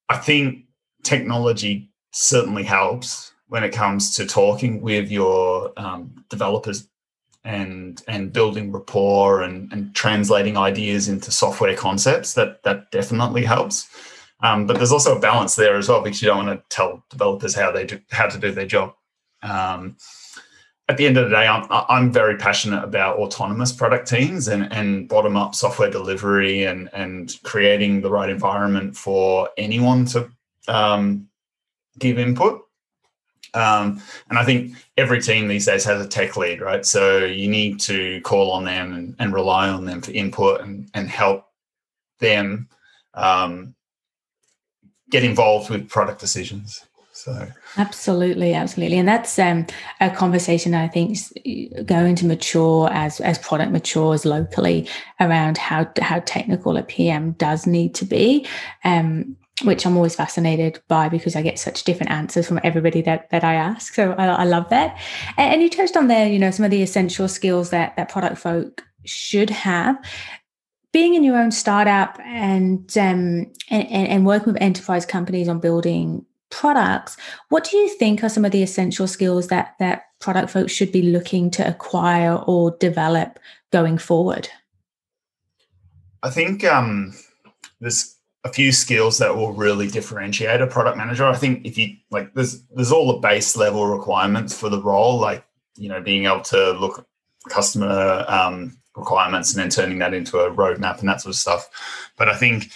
I 0.09 0.17
think 0.17 0.65
technology 1.03 1.89
certainly 2.11 2.63
helps 2.63 3.31
when 3.47 3.63
it 3.63 3.73
comes 3.73 4.15
to 4.15 4.25
talking 4.25 4.81
with 4.81 5.11
your 5.11 5.71
um, 5.77 6.23
developers 6.29 6.87
and 7.43 8.01
and 8.07 8.33
building 8.33 8.71
rapport 8.71 9.43
and, 9.43 9.71
and 9.71 9.93
translating 9.93 10.57
ideas 10.57 11.07
into 11.07 11.31
software 11.31 11.75
concepts. 11.75 12.33
That 12.33 12.63
that 12.63 12.91
definitely 12.91 13.45
helps. 13.45 13.87
Um, 14.41 14.67
but 14.67 14.77
there's 14.77 14.91
also 14.91 15.17
a 15.17 15.19
balance 15.19 15.55
there 15.55 15.77
as 15.77 15.89
well 15.89 16.01
because 16.01 16.21
you 16.21 16.27
don't 16.27 16.45
want 16.45 16.59
to 16.59 16.75
tell 16.75 17.03
developers 17.09 17.55
how 17.55 17.71
they 17.71 17.85
do 17.85 17.99
how 18.11 18.27
to 18.27 18.37
do 18.37 18.51
their 18.51 18.65
job. 18.65 18.93
Um, 19.41 19.97
at 20.87 20.97
the 20.97 21.07
end 21.07 21.17
of 21.17 21.29
the 21.29 21.35
day, 21.35 21.47
I'm, 21.47 21.65
I'm 21.69 22.11
very 22.11 22.37
passionate 22.37 22.83
about 22.83 23.17
autonomous 23.17 23.71
product 23.71 24.07
teams 24.07 24.47
and, 24.47 24.71
and 24.71 25.09
bottom 25.09 25.35
up 25.35 25.55
software 25.55 25.89
delivery 25.89 26.65
and, 26.65 26.89
and 26.93 27.35
creating 27.43 28.01
the 28.01 28.11
right 28.11 28.29
environment 28.29 28.95
for 28.95 29.49
anyone 29.57 30.05
to 30.07 30.29
um, 30.67 31.27
give 31.97 32.19
input. 32.19 32.61
Um, 33.55 34.01
and 34.29 34.37
I 34.37 34.43
think 34.43 34.75
every 34.97 35.21
team 35.21 35.47
these 35.47 35.65
days 35.65 35.85
has 35.85 36.05
a 36.05 36.07
tech 36.07 36.37
lead, 36.37 36.61
right? 36.61 36.85
So 36.85 37.25
you 37.25 37.47
need 37.47 37.79
to 37.81 38.21
call 38.21 38.51
on 38.51 38.65
them 38.65 38.93
and, 38.93 39.15
and 39.17 39.33
rely 39.33 39.69
on 39.69 39.85
them 39.85 40.01
for 40.01 40.11
input 40.11 40.61
and, 40.61 40.87
and 40.93 41.09
help 41.09 41.45
them 42.19 42.67
um, 43.15 43.73
get 45.15 45.23
involved 45.23 45.69
with 45.69 45.87
product 45.87 46.19
decisions. 46.19 46.85
So 47.13 47.47
absolutely, 47.77 48.53
absolutely, 48.53 48.97
and 48.97 49.07
that's 49.07 49.39
um, 49.39 49.65
a 50.01 50.09
conversation 50.09 50.73
I 50.73 50.89
think 50.89 51.11
is 51.11 51.33
going 51.85 52.15
to 52.15 52.25
mature 52.25 52.89
as 52.91 53.21
as 53.21 53.39
product 53.39 53.71
matures 53.71 54.25
locally 54.25 54.89
around 55.21 55.57
how 55.57 55.89
how 56.01 56.19
technical 56.25 56.75
a 56.75 56.83
PM 56.83 57.31
does 57.33 57.65
need 57.65 57.95
to 57.95 58.05
be. 58.05 58.45
Um, 58.83 59.37
which 59.63 59.85
I'm 59.85 59.95
always 59.95 60.15
fascinated 60.15 60.81
by 60.89 61.07
because 61.07 61.37
I 61.37 61.41
get 61.41 61.57
such 61.57 61.85
different 61.85 62.11
answers 62.11 62.45
from 62.45 62.59
everybody 62.65 63.01
that 63.03 63.29
that 63.29 63.45
I 63.45 63.53
ask. 63.53 63.93
So 63.93 64.11
I, 64.17 64.25
I 64.25 64.43
love 64.43 64.67
that. 64.69 64.99
And, 65.37 65.53
and 65.53 65.61
you 65.61 65.69
touched 65.69 65.95
on 65.95 66.09
there, 66.09 66.27
you 66.27 66.37
know, 66.37 66.51
some 66.51 66.65
of 66.65 66.71
the 66.71 66.83
essential 66.83 67.29
skills 67.29 67.69
that 67.69 67.95
that 67.95 68.09
product 68.09 68.37
folk 68.37 68.83
should 69.05 69.49
have 69.49 69.95
being 70.95 71.13
in 71.13 71.25
your 71.25 71.37
own 71.37 71.51
startup 71.51 72.17
and, 72.23 72.97
um, 72.97 73.51
and, 73.69 73.85
and 73.91 74.25
working 74.25 74.53
with 74.53 74.61
enterprise 74.61 75.05
companies 75.05 75.49
on 75.49 75.59
building 75.59 76.25
products, 76.51 77.17
what 77.49 77.65
do 77.69 77.75
you 77.75 77.89
think 77.89 78.23
are 78.23 78.29
some 78.29 78.45
of 78.45 78.53
the 78.53 78.63
essential 78.63 79.05
skills 79.05 79.49
that 79.49 79.75
that 79.79 80.03
product 80.19 80.49
folks 80.49 80.71
should 80.71 80.93
be 80.93 81.01
looking 81.01 81.51
to 81.51 81.67
acquire 81.67 82.35
or 82.47 82.77
develop 82.79 83.39
going 83.73 83.97
forward? 83.97 84.47
I 86.23 86.29
think 86.29 86.63
um, 86.63 87.13
there's 87.81 88.15
a 88.45 88.53
few 88.53 88.71
skills 88.71 89.17
that 89.17 89.35
will 89.35 89.51
really 89.51 89.89
differentiate 89.89 90.61
a 90.61 90.67
product 90.67 90.95
manager. 90.95 91.25
I 91.25 91.35
think 91.35 91.65
if 91.65 91.77
you 91.77 91.97
like, 92.09 92.33
there's 92.35 92.63
there's 92.67 92.93
all 92.93 93.11
the 93.11 93.19
base 93.19 93.57
level 93.57 93.85
requirements 93.85 94.57
for 94.57 94.69
the 94.69 94.81
role, 94.81 95.19
like 95.19 95.43
you 95.75 95.89
know, 95.89 95.99
being 95.99 96.23
able 96.23 96.39
to 96.43 96.71
look 96.71 97.05
customer 97.49 98.23
um, 98.29 98.77
requirements 98.95 99.53
and 99.53 99.61
then 99.61 99.69
turning 99.69 99.99
that 99.99 100.13
into 100.13 100.39
a 100.39 100.51
roadmap 100.51 100.99
and 100.99 101.09
that 101.09 101.21
sort 101.21 101.35
of 101.35 101.39
stuff. 101.39 101.69
But 102.17 102.29
I 102.29 102.35
think, 102.35 102.71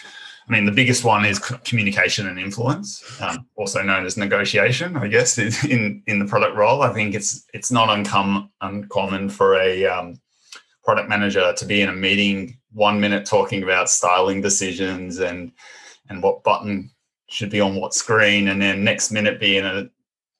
I 0.48 0.52
mean, 0.52 0.66
the 0.66 0.72
biggest 0.72 1.04
one 1.04 1.26
is 1.26 1.40
communication 1.40 2.28
and 2.28 2.40
influence, 2.40 3.04
um, 3.22 3.46
also 3.56 3.82
known 3.82 4.06
as 4.06 4.18
negotiation. 4.18 4.98
I 4.98 5.08
guess 5.08 5.38
in 5.38 6.04
in 6.08 6.20
the 6.20 6.26
product 6.26 6.56
role, 6.56 6.82
I 6.82 6.94
think 6.94 7.16
it's 7.16 7.46
it's 7.54 7.72
not 7.72 7.90
uncom- 7.90 8.50
uncommon 8.62 9.30
for 9.30 9.56
a 9.56 9.86
um, 9.86 10.20
product 10.84 11.10
manager 11.10 11.54
to 11.54 11.66
be 11.66 11.82
in 11.82 11.90
a 11.90 11.94
meeting 11.94 12.58
one 12.72 13.00
minute 13.00 13.26
talking 13.26 13.64
about 13.64 13.90
styling 13.90 14.42
decisions 14.42 15.20
and 15.20 15.52
and 16.10 16.24
what 16.24 16.44
button 16.44 16.90
should 17.28 17.52
be 17.52 17.62
on 17.62 17.76
what 17.76 17.94
screen, 17.94 18.48
and 18.48 18.62
then 18.62 18.84
next 18.84 19.12
minute 19.12 19.40
be 19.40 19.58
in 19.58 19.66
a 19.66 19.90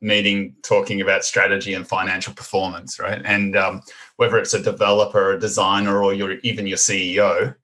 meeting 0.02 0.56
talking 0.64 1.02
about 1.02 1.26
strategy 1.26 1.74
and 1.74 1.88
financial 1.88 2.34
performance, 2.34 3.00
right? 3.00 3.22
And 3.26 3.56
um, 3.56 3.82
whether 4.16 4.38
it's 4.38 4.54
a 4.54 4.62
developer, 4.62 5.34
a 5.34 5.40
designer, 5.40 6.02
or 6.04 6.14
even 6.14 6.68
your 6.68 6.78
CEO, 6.78 7.56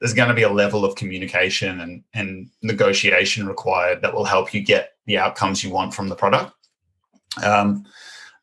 there's 0.00 0.14
going 0.14 0.28
to 0.28 0.34
be 0.34 0.42
a 0.42 0.50
level 0.50 0.84
of 0.84 0.94
communication 0.94 1.80
and, 1.80 2.02
and 2.12 2.50
negotiation 2.62 3.46
required 3.46 4.02
that 4.02 4.12
will 4.12 4.24
help 4.24 4.52
you 4.52 4.60
get 4.60 4.94
the 5.06 5.18
outcomes 5.18 5.62
you 5.62 5.70
want 5.70 5.94
from 5.94 6.08
the 6.08 6.16
product. 6.16 6.52
Um, 7.42 7.84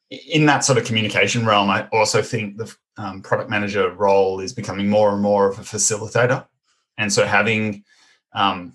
in 0.09 0.45
that 0.45 0.63
sort 0.63 0.77
of 0.77 0.85
communication 0.85 1.45
realm, 1.45 1.69
I 1.69 1.87
also 1.91 2.21
think 2.21 2.57
the 2.57 2.73
um, 2.97 3.21
product 3.21 3.49
manager 3.49 3.91
role 3.91 4.39
is 4.39 4.53
becoming 4.53 4.89
more 4.89 5.11
and 5.11 5.21
more 5.21 5.49
of 5.49 5.57
a 5.57 5.63
facilitator, 5.63 6.45
and 6.97 7.11
so 7.11 7.25
having 7.25 7.83
um, 8.33 8.73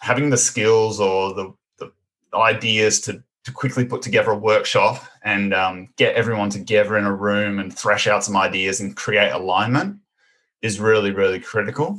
having 0.00 0.30
the 0.30 0.36
skills 0.36 1.00
or 1.00 1.34
the, 1.34 1.52
the 1.78 1.92
ideas 2.36 3.00
to 3.00 3.22
to 3.46 3.52
quickly 3.52 3.84
put 3.84 4.02
together 4.02 4.32
a 4.32 4.36
workshop 4.36 5.04
and 5.22 5.54
um, 5.54 5.88
get 5.94 6.16
everyone 6.16 6.50
together 6.50 6.96
in 6.96 7.04
a 7.04 7.14
room 7.14 7.60
and 7.60 7.72
thrash 7.72 8.08
out 8.08 8.24
some 8.24 8.36
ideas 8.36 8.80
and 8.80 8.96
create 8.96 9.30
alignment 9.30 9.96
is 10.62 10.80
really, 10.80 11.12
really 11.12 11.38
critical. 11.38 11.96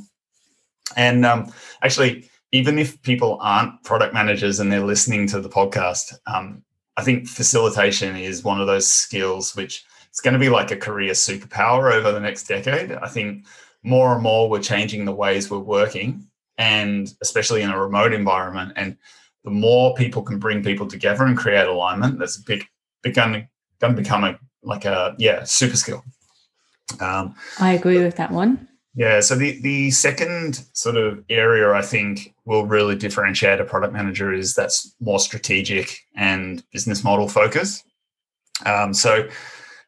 And 0.97 1.25
um, 1.25 1.53
actually, 1.81 2.29
even 2.51 2.77
if 2.77 3.01
people 3.01 3.37
aren't 3.39 3.81
product 3.83 4.13
managers 4.13 4.59
and 4.59 4.69
they're 4.69 4.85
listening 4.85 5.25
to 5.27 5.39
the 5.39 5.47
podcast, 5.47 6.15
um, 6.27 6.63
I 6.97 7.03
think 7.03 7.29
facilitation 7.29 8.17
is 8.17 8.43
one 8.43 8.59
of 8.59 8.67
those 8.67 8.85
skills 8.85 9.55
which 9.55 9.85
it's 10.09 10.19
going 10.19 10.33
to 10.33 10.39
be 10.39 10.49
like 10.49 10.71
a 10.71 10.75
career 10.75 11.13
superpower 11.13 11.93
over 11.93 12.11
the 12.11 12.19
next 12.19 12.43
decade. 12.43 12.91
I 12.91 13.07
think 13.07 13.45
more 13.83 14.13
and 14.13 14.21
more 14.21 14.49
we're 14.49 14.59
changing 14.59 15.05
the 15.05 15.15
ways 15.15 15.49
we're 15.49 15.59
working, 15.59 16.27
and 16.57 17.07
especially 17.21 17.61
in 17.61 17.69
a 17.69 17.79
remote 17.79 18.11
environment. 18.11 18.73
And 18.75 18.97
the 19.47 19.51
more 19.51 19.93
people 19.93 20.23
can 20.23 20.39
bring 20.39 20.61
people 20.61 20.85
together 20.85 21.23
and 21.23 21.37
create 21.37 21.65
alignment, 21.67 22.19
that's 22.19 22.37
a 22.37 22.43
big, 22.43 22.65
big 23.01 23.15
going 23.15 23.47
to 23.79 23.93
become 23.93 24.25
a 24.25 24.37
like 24.61 24.83
a 24.83 25.15
yeah 25.17 25.45
super 25.45 25.77
skill. 25.77 26.03
Um, 26.99 27.33
I 27.57 27.71
agree 27.71 28.03
with 28.03 28.17
that 28.17 28.29
one. 28.29 28.67
Yeah. 28.93 29.21
So 29.21 29.35
the 29.35 29.61
the 29.61 29.89
second 29.91 30.65
sort 30.73 30.97
of 30.97 31.23
area 31.29 31.71
I 31.71 31.81
think 31.81 32.35
will 32.43 32.65
really 32.65 32.97
differentiate 32.97 33.61
a 33.61 33.63
product 33.63 33.93
manager 33.93 34.33
is 34.33 34.53
that's 34.53 34.93
more 34.99 35.19
strategic 35.19 35.97
and 36.17 36.61
business 36.73 37.05
model 37.05 37.29
focus. 37.29 37.85
Um, 38.65 38.93
so 38.93 39.29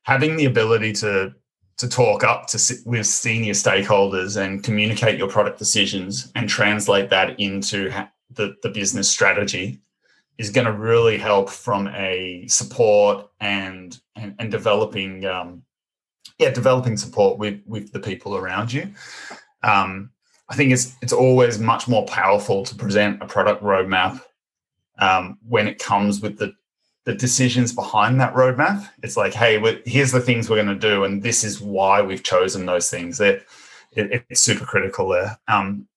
having 0.03 0.37
the 0.37 0.45
ability 0.45 0.93
to 0.93 1.33
to 1.79 1.89
talk 1.89 2.23
up 2.23 2.47
to 2.47 2.57
sit 2.57 2.77
with 2.85 3.05
senior 3.05 3.53
stakeholders 3.53 4.41
and 4.41 4.63
communicate 4.63 5.17
your 5.17 5.27
product 5.27 5.59
decisions 5.59 6.31
and 6.35 6.47
translate 6.47 7.09
that 7.09 7.37
into 7.41 7.89
the, 8.31 8.55
the 8.63 8.69
business 8.69 9.09
strategy 9.09 9.81
is 10.37 10.49
going 10.49 10.65
to 10.65 10.73
really 10.73 11.17
help 11.17 11.49
from 11.49 11.87
a 11.89 12.47
support 12.47 13.29
and 13.39 13.99
and, 14.15 14.35
and 14.39 14.49
developing 14.49 15.25
um, 15.25 15.61
yeah 16.39 16.49
developing 16.49 16.97
support 16.97 17.37
with 17.37 17.61
with 17.65 17.91
the 17.91 17.99
people 17.99 18.35
around 18.35 18.73
you. 18.73 18.91
Um, 19.61 20.11
i 20.47 20.55
think 20.55 20.71
it's 20.71 20.95
it's 21.01 21.13
always 21.13 21.59
much 21.59 21.87
more 21.87 22.05
powerful 22.05 22.63
to 22.63 22.73
present 22.73 23.21
a 23.21 23.27
product 23.27 23.61
roadmap 23.61 24.21
um, 24.97 25.37
when 25.47 25.67
it 25.67 25.77
comes 25.77 26.21
with 26.21 26.37
the 26.37 26.53
the 27.05 27.13
decisions 27.15 27.73
behind 27.73 28.21
that 28.21 28.33
roadmap. 28.33 28.87
It's 29.03 29.17
like 29.17 29.33
hey 29.33 29.81
here's 29.85 30.11
the 30.11 30.21
things 30.21 30.49
we're 30.49 30.63
going 30.63 30.79
to 30.79 30.87
do 30.89 31.03
and 31.03 31.21
this 31.21 31.43
is 31.43 31.59
why 31.59 32.01
we've 32.01 32.23
chosen 32.23 32.65
those 32.65 32.89
things. 32.89 33.19
It, 33.19 33.45
it 33.91 34.23
it's 34.29 34.41
super 34.41 34.65
critical 34.65 35.09
there. 35.09 35.37
Um, 35.47 35.87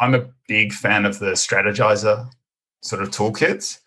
I'm 0.00 0.14
a 0.14 0.28
big 0.46 0.72
fan 0.72 1.04
of 1.04 1.18
the 1.18 1.32
Strategyzer 1.32 2.30
sort 2.82 3.02
of 3.02 3.10
toolkits. 3.10 3.78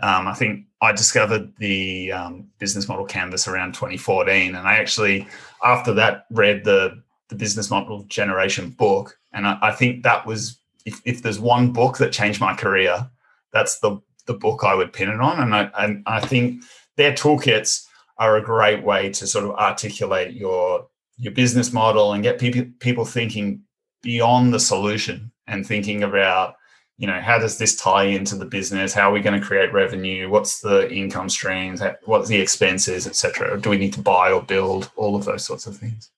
Um, 0.00 0.28
I 0.28 0.34
think 0.34 0.66
I 0.80 0.92
discovered 0.92 1.52
the 1.58 2.12
um, 2.12 2.48
business 2.58 2.88
model 2.88 3.04
canvas 3.04 3.48
around 3.48 3.74
2014, 3.74 4.54
and 4.54 4.68
I 4.68 4.76
actually, 4.76 5.26
after 5.64 5.92
that, 5.94 6.26
read 6.30 6.64
the 6.64 7.02
the 7.28 7.34
business 7.34 7.70
model 7.70 8.04
generation 8.04 8.70
book, 8.70 9.18
and 9.32 9.48
I, 9.48 9.58
I 9.60 9.72
think 9.72 10.04
that 10.04 10.26
was 10.26 10.60
if, 10.84 11.00
if, 11.04 11.22
there's 11.22 11.40
one 11.40 11.72
book 11.72 11.98
that 11.98 12.12
changed 12.12 12.40
my 12.40 12.54
career, 12.54 13.10
that's 13.52 13.80
the 13.80 14.00
the 14.26 14.34
book 14.34 14.62
I 14.64 14.74
would 14.74 14.92
pin 14.92 15.08
it 15.08 15.20
on, 15.20 15.40
and 15.40 15.54
I 15.54 15.70
and 15.78 16.02
I 16.06 16.20
think 16.20 16.62
their 16.96 17.12
toolkits 17.12 17.86
are 18.18 18.36
a 18.36 18.42
great 18.42 18.84
way 18.84 19.10
to 19.10 19.26
sort 19.26 19.44
of 19.44 19.52
articulate 19.52 20.34
your 20.34 20.86
your 21.16 21.32
business 21.32 21.72
model 21.72 22.12
and 22.12 22.22
get 22.22 22.38
people 22.38 22.64
people 22.80 23.06
thinking 23.06 23.62
beyond 24.02 24.52
the 24.52 24.60
solution 24.60 25.32
and 25.46 25.66
thinking 25.66 26.02
about 26.02 26.56
you 26.98 27.06
know 27.06 27.20
how 27.20 27.38
does 27.38 27.58
this 27.58 27.76
tie 27.76 28.04
into 28.04 28.36
the 28.36 28.44
business? 28.44 28.94
How 28.94 29.10
are 29.10 29.12
we 29.12 29.20
going 29.20 29.38
to 29.38 29.46
create 29.46 29.72
revenue? 29.72 30.30
What's 30.30 30.60
the 30.60 30.90
income 30.92 31.28
streams? 31.28 31.82
What's 32.04 32.28
the 32.28 32.40
expenses 32.40 33.06
etc 33.06 33.60
do 33.60 33.70
we 33.70 33.78
need 33.78 33.92
to 33.94 34.00
buy 34.00 34.32
or 34.32 34.42
build? 34.42 34.90
All 34.96 35.14
of 35.16 35.24
those 35.24 35.44
sorts 35.44 35.66
of 35.66 35.76
things. 35.76 36.10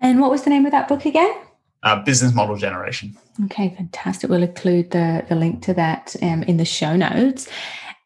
And 0.00 0.20
what 0.20 0.30
was 0.30 0.42
the 0.42 0.50
name 0.50 0.66
of 0.66 0.72
that 0.72 0.88
book 0.88 1.04
again? 1.04 1.34
Uh, 1.82 2.02
business 2.02 2.34
model 2.34 2.56
generation. 2.56 3.16
Okay 3.46 3.74
fantastic. 3.76 4.28
We'll 4.28 4.42
include 4.42 4.90
the, 4.90 5.24
the 5.28 5.36
link 5.36 5.62
to 5.62 5.74
that 5.74 6.16
um, 6.22 6.42
in 6.42 6.56
the 6.56 6.64
show 6.64 6.96
notes. 6.96 7.48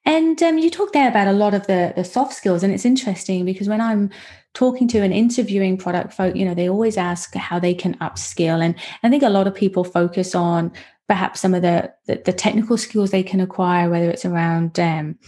And 0.06 0.42
um, 0.42 0.58
you 0.58 0.70
talked 0.70 0.92
there 0.92 1.08
about 1.08 1.28
a 1.28 1.32
lot 1.32 1.54
of 1.54 1.66
the, 1.66 1.94
the 1.96 2.04
soft 2.04 2.34
skills 2.34 2.62
and 2.62 2.72
it's 2.72 2.84
interesting 2.84 3.46
because 3.46 3.68
when 3.68 3.80
i'm 3.80 4.10
talking 4.54 4.88
to 4.88 5.00
and 5.00 5.12
interviewing 5.12 5.76
product 5.76 6.14
folk, 6.14 6.34
you 6.34 6.44
know, 6.44 6.54
they 6.54 6.68
always 6.68 6.96
ask 6.96 7.34
how 7.34 7.58
they 7.58 7.74
can 7.74 7.94
upskill. 7.98 8.64
And 8.64 8.74
I 9.02 9.10
think 9.10 9.22
a 9.22 9.28
lot 9.28 9.46
of 9.46 9.54
people 9.54 9.84
focus 9.84 10.34
on 10.34 10.72
perhaps 11.08 11.40
some 11.40 11.54
of 11.54 11.62
the 11.62 11.92
the, 12.06 12.22
the 12.24 12.32
technical 12.32 12.76
skills 12.76 13.10
they 13.10 13.22
can 13.22 13.40
acquire, 13.40 13.90
whether 13.90 14.10
it's 14.10 14.24
around 14.24 14.78
um, 14.80 15.18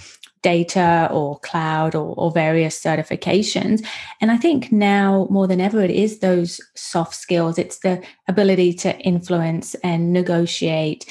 data 0.43 1.09
or 1.13 1.39
cloud 1.41 1.95
or, 1.95 2.15
or, 2.17 2.31
various 2.31 2.79
certifications. 2.79 3.85
And 4.21 4.31
I 4.31 4.37
think 4.37 4.71
now 4.71 5.27
more 5.31 5.47
than 5.47 5.61
ever, 5.61 5.83
it 5.83 5.91
is 5.91 6.21
those 6.21 6.61
soft 6.75 7.15
skills. 7.15 7.59
It's 7.59 7.81
the 7.81 8.03
ability 8.29 8.75
to 8.75 8.97
influence 8.99 9.75
and 9.77 10.13
negotiate, 10.13 11.05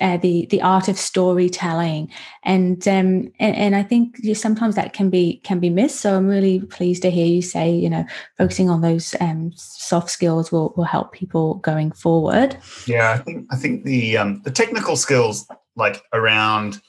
uh, 0.00 0.16
the 0.18 0.46
the 0.50 0.60
art 0.62 0.88
of 0.88 0.98
storytelling, 0.98 2.10
and 2.44 2.86
um, 2.88 3.32
and, 3.38 3.56
and 3.56 3.76
I 3.76 3.82
think 3.82 4.16
sometimes 4.34 4.74
that 4.74 4.92
can 4.92 5.10
be 5.10 5.40
can 5.44 5.60
be 5.60 5.70
missed. 5.70 6.00
So 6.00 6.16
I'm 6.16 6.28
really 6.28 6.60
pleased 6.60 7.02
to 7.02 7.10
hear 7.10 7.26
you 7.26 7.42
say, 7.42 7.70
you 7.70 7.90
know, 7.90 8.04
focusing 8.36 8.70
on 8.70 8.80
those 8.80 9.14
um, 9.20 9.52
soft 9.56 10.10
skills 10.10 10.52
will 10.52 10.74
will 10.76 10.84
help 10.84 11.12
people 11.12 11.54
going 11.56 11.92
forward. 11.92 12.56
Yeah, 12.86 13.12
I 13.12 13.18
think 13.18 13.46
I 13.50 13.56
think 13.56 13.84
the 13.84 14.16
um, 14.16 14.42
the 14.44 14.50
technical 14.50 14.96
skills 14.96 15.46
like 15.76 16.02
around 16.12 16.80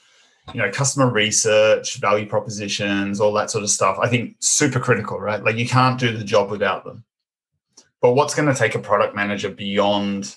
you 0.53 0.61
know 0.61 0.71
customer 0.71 1.09
research 1.09 1.97
value 1.97 2.27
propositions 2.27 3.19
all 3.19 3.33
that 3.33 3.49
sort 3.51 3.63
of 3.63 3.69
stuff 3.69 3.97
i 4.01 4.07
think 4.07 4.35
super 4.39 4.79
critical 4.79 5.19
right? 5.19 5.43
Like 5.43 5.57
you 5.57 5.67
can't 5.67 5.99
do 5.99 6.15
the 6.15 6.23
job 6.23 6.49
without 6.49 6.83
them. 6.83 7.03
But 8.01 8.13
what's 8.13 8.33
going 8.33 8.47
to 8.47 8.55
take 8.55 8.75
a 8.75 8.79
product 8.79 9.15
manager 9.15 9.49
beyond 9.49 10.35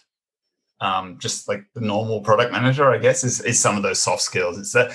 um, 0.81 1.19
just 1.19 1.47
like 1.47 1.64
the 1.75 1.81
normal 1.81 2.21
product 2.23 2.50
manager 2.50 2.90
i 2.90 2.99
guess 2.99 3.23
is, 3.23 3.40
is 3.40 3.59
some 3.59 3.76
of 3.76 3.83
those 3.83 4.02
soft 4.02 4.23
skills. 4.23 4.59
It's 4.59 4.73
that 4.73 4.92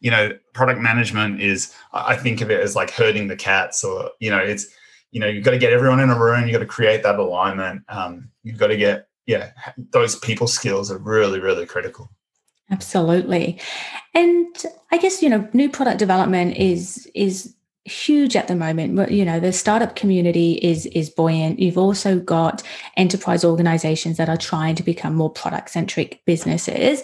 you 0.00 0.10
know 0.10 0.30
product 0.52 0.80
management 0.80 1.40
is 1.40 1.74
i 1.92 2.14
think 2.14 2.40
of 2.40 2.50
it 2.50 2.60
as 2.60 2.76
like 2.76 2.90
herding 2.90 3.26
the 3.26 3.36
cats 3.36 3.82
or 3.82 4.10
you 4.20 4.30
know 4.30 4.38
it's 4.38 4.68
you 5.10 5.20
know 5.20 5.26
you've 5.26 5.44
got 5.44 5.50
to 5.50 5.58
get 5.58 5.72
everyone 5.72 5.98
in 6.00 6.10
a 6.10 6.18
room 6.18 6.42
you've 6.42 6.52
got 6.52 6.60
to 6.60 6.66
create 6.66 7.02
that 7.02 7.18
alignment 7.18 7.82
um, 7.88 8.30
you've 8.44 8.58
got 8.58 8.68
to 8.68 8.76
get 8.76 9.08
yeah 9.26 9.50
those 9.90 10.16
people 10.16 10.46
skills 10.46 10.90
are 10.90 10.98
really 10.98 11.40
really 11.40 11.66
critical 11.66 12.08
Absolutely. 12.70 13.58
And 14.14 14.46
I 14.90 14.98
guess, 14.98 15.22
you 15.22 15.28
know, 15.28 15.48
new 15.52 15.70
product 15.70 15.98
development 15.98 16.56
is 16.56 17.10
is 17.14 17.54
huge 17.84 18.36
at 18.36 18.48
the 18.48 18.54
moment. 18.54 19.10
You 19.10 19.24
know, 19.24 19.40
the 19.40 19.52
startup 19.52 19.96
community 19.96 20.54
is 20.54 20.86
is 20.86 21.08
buoyant. 21.10 21.58
You've 21.58 21.78
also 21.78 22.18
got 22.18 22.62
enterprise 22.96 23.44
organizations 23.44 24.18
that 24.18 24.28
are 24.28 24.36
trying 24.36 24.74
to 24.76 24.82
become 24.82 25.14
more 25.14 25.30
product 25.30 25.70
centric 25.70 26.20
businesses. 26.26 27.02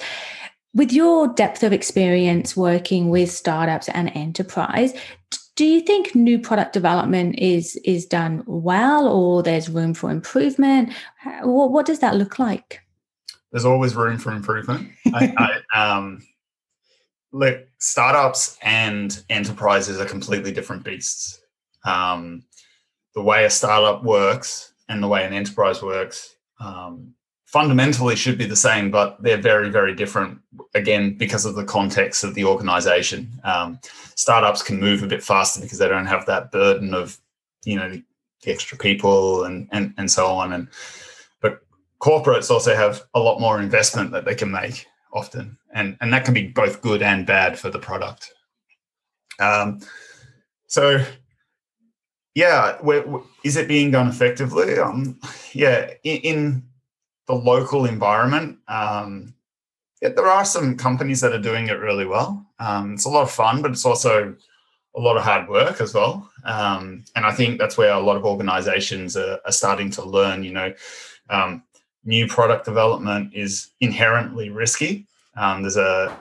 With 0.75 0.93
your 0.93 1.29
depth 1.29 1.63
of 1.63 1.73
experience 1.73 2.57
working 2.57 3.09
with 3.09 3.31
startups 3.31 3.89
and 3.89 4.11
enterprise, 4.15 4.93
do 5.57 5.65
you 5.65 5.81
think 5.81 6.15
new 6.15 6.39
product 6.39 6.73
development 6.73 7.39
is 7.39 7.77
is 7.85 8.07
done 8.07 8.43
well 8.47 9.09
or 9.09 9.43
there's 9.43 9.71
room 9.71 9.95
for 9.95 10.11
improvement? 10.11 10.93
What, 11.43 11.71
what 11.71 11.87
does 11.87 12.01
that 12.01 12.17
look 12.17 12.39
like? 12.39 12.84
There's 13.55 13.65
always 13.65 13.95
room 13.95 14.19
for 14.19 14.33
improvement. 14.33 14.91
I, 15.15 15.63
I, 15.75 15.81
um, 15.97 16.27
look, 17.31 17.61
startups 17.79 18.59
and 18.63 19.23
enterprises 19.31 20.01
are 20.01 20.07
completely 20.07 20.51
different 20.51 20.83
beasts. 20.83 21.41
Um, 21.85 22.43
the 23.15 23.23
way 23.23 23.45
a 23.45 23.51
startup 23.51 24.03
works 24.03 24.73
and 24.89 25.01
the 25.01 25.07
way 25.07 25.25
an 25.25 25.33
enterprise 25.33 25.85
works 25.85 26.35
um, 26.59 27.15
fundamentally 27.47 28.17
should 28.17 28.39
be 28.39 28.47
the 28.47 28.57
same, 28.57 28.91
but 28.91 29.23
they're 29.23 29.41
very, 29.41 29.71
very 29.71 29.95
different. 29.95 30.41
Again, 30.75 31.17
because 31.17 31.45
of 31.45 31.55
the 31.55 31.65
context 31.65 32.25
of 32.25 32.35
the 32.35 32.45
organization, 32.45 33.31
um, 33.45 33.79
startups 34.17 34.65
can 34.65 34.81
move 34.81 35.05
a 35.05 35.07
bit 35.07 35.23
faster 35.23 35.61
because 35.61 35.79
they 35.79 35.89
don't 35.89 36.07
have 36.07 36.27
that 36.27 36.51
burden 36.51 36.93
of, 36.93 37.19
you 37.65 37.77
know, 37.77 37.89
the 37.89 38.03
extra 38.51 38.77
people 38.77 39.45
and 39.45 39.69
and 39.71 39.95
and 39.97 40.11
so 40.11 40.27
on. 40.27 40.53
And 40.53 40.67
corporates 42.05 42.51
also 42.51 42.75
have 42.75 43.03
a 43.15 43.21
lot 43.21 43.41
more 43.41 43.59
investment 43.59 44.11
that 44.13 44.27
they 44.27 44.35
can 44.35 44.51
make 44.51 44.87
often, 45.15 45.57
and 45.73 45.97
and 46.01 46.13
that 46.13 46.25
can 46.27 46.35
be 46.35 46.49
both 46.49 46.83
good 46.83 47.03
and 47.03 47.27
bad 47.27 47.59
for 47.59 47.71
the 47.71 47.79
product. 47.79 48.35
Um, 49.41 49.81
so, 50.67 51.03
yeah, 52.35 52.79
is 53.43 53.57
it 53.57 53.69
being 53.69 53.91
done 53.91 54.09
effectively? 54.09 54.79
Um, 54.79 55.19
yeah, 55.53 55.95
in, 56.03 56.17
in 56.19 56.63
the 57.27 57.35
local 57.35 57.87
environment, 57.87 58.59
um, 58.69 59.35
yeah, 60.03 60.11
there 60.11 60.29
are 60.29 60.45
some 60.45 60.77
companies 60.77 61.21
that 61.23 61.33
are 61.33 61.49
doing 61.51 61.69
it 61.69 61.79
really 61.79 62.05
well. 62.05 62.45
Um, 62.59 62.95
it's 62.95 63.07
a 63.07 63.09
lot 63.09 63.23
of 63.23 63.31
fun, 63.31 63.63
but 63.63 63.71
it's 63.71 63.87
also 63.87 64.37
a 64.95 65.01
lot 65.01 65.17
of 65.17 65.25
hard 65.25 65.49
work 65.49 65.81
as 65.81 65.95
well. 65.95 66.31
Um, 66.45 67.05
and 67.17 67.25
I 67.25 67.33
think 67.33 67.59
that's 67.59 67.79
where 67.79 67.93
a 67.93 68.01
lot 68.01 68.17
of 68.17 68.25
organizations 68.25 69.17
are, 69.17 69.41
are 69.45 69.53
starting 69.53 69.91
to 69.93 70.05
learn, 70.05 70.45
you 70.45 70.53
know, 70.53 70.75
um, 71.31 71.63
new 72.05 72.27
product 72.27 72.65
development 72.65 73.33
is 73.35 73.71
inherently 73.81 74.51
risky. 74.51 75.07
Um, 75.37 75.63
there's 75.63 75.77
a 75.77 76.17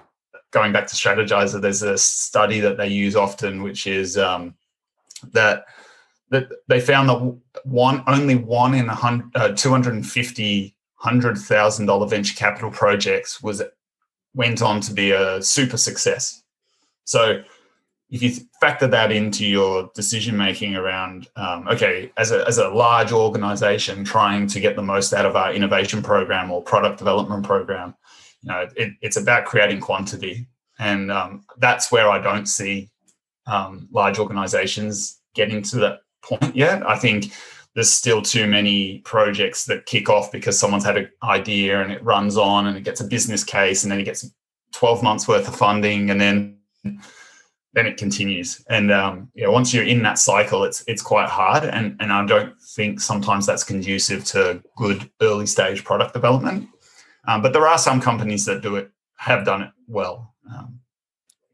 going 0.51 0.71
back 0.71 0.87
to 0.87 0.95
Strategyzer. 0.95 1.61
There's 1.61 1.81
a 1.81 1.97
study 1.97 2.59
that 2.59 2.77
they 2.77 2.87
use 2.87 3.15
often, 3.15 3.63
which 3.63 3.87
is 3.87 4.17
um, 4.17 4.55
that 5.33 5.65
that 6.29 6.49
they 6.67 6.79
found 6.79 7.09
that 7.09 7.37
one 7.63 8.03
only 8.07 8.35
one 8.35 8.73
in 8.73 8.89
a 8.89 8.95
hundred, 8.95 9.29
uh, 9.35 9.49
250 9.49 10.75
hundred 10.95 11.37
thousand 11.37 11.85
dollar 11.85 12.07
venture 12.07 12.35
capital 12.35 12.71
projects 12.71 13.41
was 13.43 13.61
went 14.33 14.61
on 14.61 14.81
to 14.81 14.93
be 14.93 15.11
a 15.11 15.41
super 15.41 15.77
success. 15.77 16.43
So 17.03 17.43
if 18.09 18.21
you 18.21 18.31
factor 18.61 18.85
that 18.87 19.11
into 19.11 19.45
your 19.45 19.89
decision 19.95 20.37
making 20.37 20.75
around 20.75 21.27
um, 21.35 21.67
okay 21.67 22.11
as 22.17 22.31
a, 22.31 22.47
as 22.47 22.57
a 22.57 22.69
large 22.69 23.11
organization 23.11 24.03
trying 24.03 24.47
to 24.47 24.59
get 24.59 24.75
the 24.75 24.81
most 24.81 25.13
out 25.13 25.25
of 25.25 25.35
our 25.35 25.53
innovation 25.53 26.01
program 26.01 26.51
or 26.51 26.61
product 26.61 26.97
development 26.97 27.43
program 27.43 27.95
you 28.43 28.51
know 28.51 28.67
it, 28.75 28.93
it's 29.01 29.17
about 29.17 29.45
creating 29.45 29.79
quantity. 29.79 30.47
And 30.79 31.11
um, 31.11 31.45
that's 31.57 31.91
where 31.91 32.09
i 32.09 32.19
don't 32.19 32.47
see 32.47 32.89
um, 33.45 33.87
large 33.91 34.19
organizations 34.19 35.19
getting 35.35 35.61
to 35.63 35.77
that 35.77 35.99
point 36.23 36.55
yet. 36.55 36.85
I 36.87 36.97
think 36.97 37.33
there's 37.75 37.91
still 37.91 38.21
too 38.21 38.47
many 38.47 38.99
projects 38.99 39.65
that 39.65 39.85
kick 39.85 40.09
off 40.09 40.31
because 40.31 40.59
someone's 40.59 40.85
had 40.85 40.97
an 40.97 41.09
idea 41.23 41.81
and 41.81 41.91
it 41.91 42.03
runs 42.03 42.37
on 42.37 42.67
and 42.67 42.77
it 42.77 42.83
gets 42.83 43.01
a 43.01 43.05
business 43.05 43.43
case 43.43 43.83
and 43.83 43.91
then 43.91 43.99
it 43.99 44.03
gets 44.03 44.29
12 44.73 45.03
months 45.03 45.27
worth 45.27 45.47
of 45.47 45.55
funding 45.55 46.09
and 46.09 46.21
then 46.21 46.57
then 47.73 47.87
it 47.87 47.97
continues. 47.97 48.63
And 48.69 48.91
um, 48.91 49.31
yeah, 49.33 49.47
once 49.47 49.73
you're 49.73 49.83
in 49.83 50.03
that 50.03 50.19
cycle, 50.19 50.63
it's 50.63 50.83
it's 50.87 51.01
quite 51.01 51.29
hard. 51.29 51.63
And 51.63 51.95
and 51.99 52.13
I 52.13 52.25
don't 52.25 52.53
think 52.61 52.99
sometimes 52.99 53.45
that's 53.45 53.63
conducive 53.63 54.23
to 54.25 54.63
good 54.77 55.09
early 55.21 55.47
stage 55.47 55.83
product 55.83 56.13
development. 56.13 56.69
Um, 57.27 57.41
but 57.41 57.53
there 57.53 57.67
are 57.67 57.77
some 57.77 58.01
companies 58.01 58.45
that 58.45 58.61
do 58.61 58.75
it, 58.75 58.91
have 59.17 59.45
done 59.45 59.63
it 59.63 59.71
well. 59.87 60.33
Um, 60.53 60.79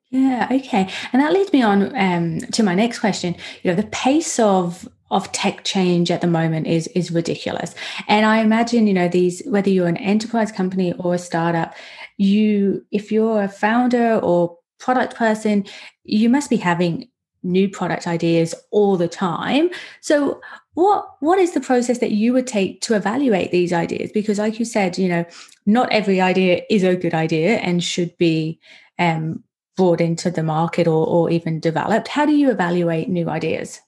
yeah. 0.09 0.47
Okay. 0.51 0.89
And 1.13 1.21
that 1.21 1.33
leads 1.33 1.53
me 1.53 1.61
on 1.61 1.95
um, 1.95 2.39
to 2.51 2.63
my 2.63 2.73
next 2.73 2.99
question. 2.99 3.35
You 3.63 3.71
know, 3.71 3.75
the 3.75 3.87
pace 3.87 4.39
of 4.39 4.87
of 5.11 5.31
tech 5.31 5.63
change 5.63 6.11
at 6.11 6.21
the 6.21 6.27
moment 6.27 6.67
is 6.67 6.87
is 6.89 7.11
ridiculous. 7.11 7.75
And 8.07 8.25
I 8.25 8.39
imagine, 8.39 8.87
you 8.87 8.93
know, 8.93 9.07
these 9.07 9.41
whether 9.45 9.69
you're 9.69 9.87
an 9.87 9.97
enterprise 9.97 10.51
company 10.51 10.93
or 10.93 11.13
a 11.13 11.19
startup, 11.19 11.75
you 12.17 12.85
if 12.91 13.11
you're 13.11 13.43
a 13.43 13.49
founder 13.49 14.19
or 14.19 14.57
product 14.79 15.15
person, 15.15 15.65
you 16.03 16.29
must 16.29 16.49
be 16.49 16.57
having 16.57 17.09
new 17.43 17.69
product 17.69 18.07
ideas 18.07 18.53
all 18.71 18.97
the 18.97 19.07
time. 19.07 19.69
So 20.01 20.41
what 20.73 21.07
what 21.19 21.39
is 21.39 21.51
the 21.51 21.61
process 21.61 21.99
that 21.99 22.11
you 22.11 22.33
would 22.33 22.47
take 22.47 22.81
to 22.81 22.95
evaluate 22.95 23.51
these 23.51 23.73
ideas? 23.73 24.11
Because 24.13 24.39
like 24.39 24.59
you 24.59 24.65
said, 24.65 24.97
you 24.97 25.07
know, 25.07 25.25
not 25.65 25.91
every 25.91 26.21
idea 26.21 26.63
is 26.69 26.83
a 26.83 26.95
good 26.95 27.13
idea 27.13 27.57
and 27.57 27.83
should 27.83 28.17
be 28.17 28.59
um, 28.97 29.43
brought 29.77 30.01
into 30.01 30.29
the 30.31 30.43
market 30.43 30.87
or, 30.87 31.07
or 31.07 31.29
even 31.29 31.59
developed. 31.59 32.07
How 32.07 32.25
do 32.25 32.33
you 32.33 32.49
evaluate 32.51 33.09
new 33.09 33.29
ideas? 33.29 33.79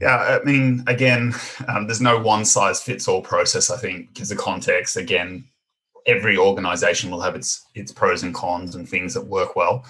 Yeah, 0.00 0.16
I 0.16 0.44
mean, 0.44 0.82
again, 0.88 1.32
um, 1.68 1.86
there's 1.86 2.00
no 2.00 2.18
one 2.18 2.44
size 2.44 2.82
fits 2.82 3.06
all 3.06 3.22
process. 3.22 3.70
I 3.70 3.76
think 3.76 4.12
because 4.12 4.30
the 4.30 4.36
context, 4.36 4.96
again, 4.96 5.44
every 6.06 6.36
organization 6.36 7.10
will 7.10 7.20
have 7.20 7.34
its 7.34 7.66
its 7.74 7.92
pros 7.92 8.22
and 8.22 8.34
cons 8.34 8.74
and 8.74 8.88
things 8.88 9.14
that 9.14 9.26
work 9.26 9.56
well. 9.56 9.84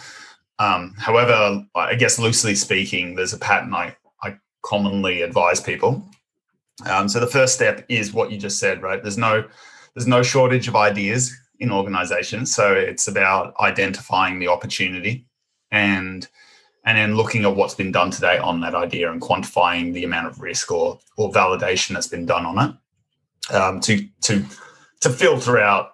Um, 0.58 0.94
however, 0.98 1.64
I 1.74 1.94
guess 1.94 2.18
loosely 2.18 2.54
speaking, 2.54 3.14
there's 3.14 3.32
a 3.32 3.38
pattern 3.38 3.74
I, 3.74 3.96
I 4.22 4.36
commonly 4.62 5.22
advise 5.22 5.60
people. 5.60 6.04
Um, 6.86 7.08
so 7.08 7.20
the 7.20 7.26
first 7.26 7.54
step 7.54 7.84
is 7.88 8.12
what 8.12 8.30
you 8.30 8.38
just 8.38 8.58
said, 8.58 8.82
right? 8.82 9.02
There's 9.02 9.18
no 9.18 9.44
there's 9.94 10.06
no 10.06 10.22
shortage 10.22 10.68
of 10.68 10.76
ideas 10.76 11.36
in 11.58 11.70
organizations. 11.70 12.54
So 12.54 12.74
it's 12.74 13.08
about 13.08 13.54
identifying 13.60 14.38
the 14.38 14.48
opportunity 14.48 15.26
and 15.70 16.28
and 16.84 16.98
then 16.98 17.16
looking 17.16 17.44
at 17.44 17.54
what's 17.54 17.74
been 17.74 17.92
done 17.92 18.10
today 18.10 18.38
on 18.38 18.60
that 18.60 18.74
idea 18.74 19.10
and 19.10 19.20
quantifying 19.20 19.92
the 19.92 20.04
amount 20.04 20.26
of 20.26 20.40
risk 20.40 20.70
or 20.70 20.98
or 21.16 21.30
validation 21.30 21.94
that's 21.94 22.08
been 22.08 22.26
done 22.26 22.46
on 22.46 22.58
it 22.58 23.54
um, 23.54 23.80
to 23.80 24.06
to 24.22 24.44
to 25.00 25.10
filter 25.10 25.58
out 25.58 25.91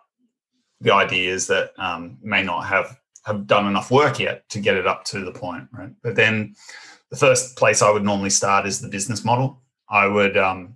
the 0.81 0.93
ideas 0.93 1.47
that 1.49 1.73
um, 1.79 2.19
may 2.23 2.43
not 2.43 2.63
have 2.63 2.99
have 3.27 3.47
done 3.47 3.67
enough 3.67 3.91
work 3.91 4.19
yet 4.19 4.49
to 4.49 4.59
get 4.59 4.77
it 4.77 4.87
up 4.87 5.05
to 5.05 5.25
the 5.25 5.33
point, 5.33 5.69
right? 5.73 5.91
But 6.03 6.15
then 6.15 6.55
the 7.11 7.17
first 7.17 7.57
place 7.57 7.83
I 7.83 7.91
would 7.91 8.05
normally 8.05 8.31
start 8.31 8.67
is 8.67 8.81
the 8.81 8.89
business 8.89 9.25
model. 9.25 9.61
I 9.91 10.07
would 10.07 10.37
um, 10.37 10.75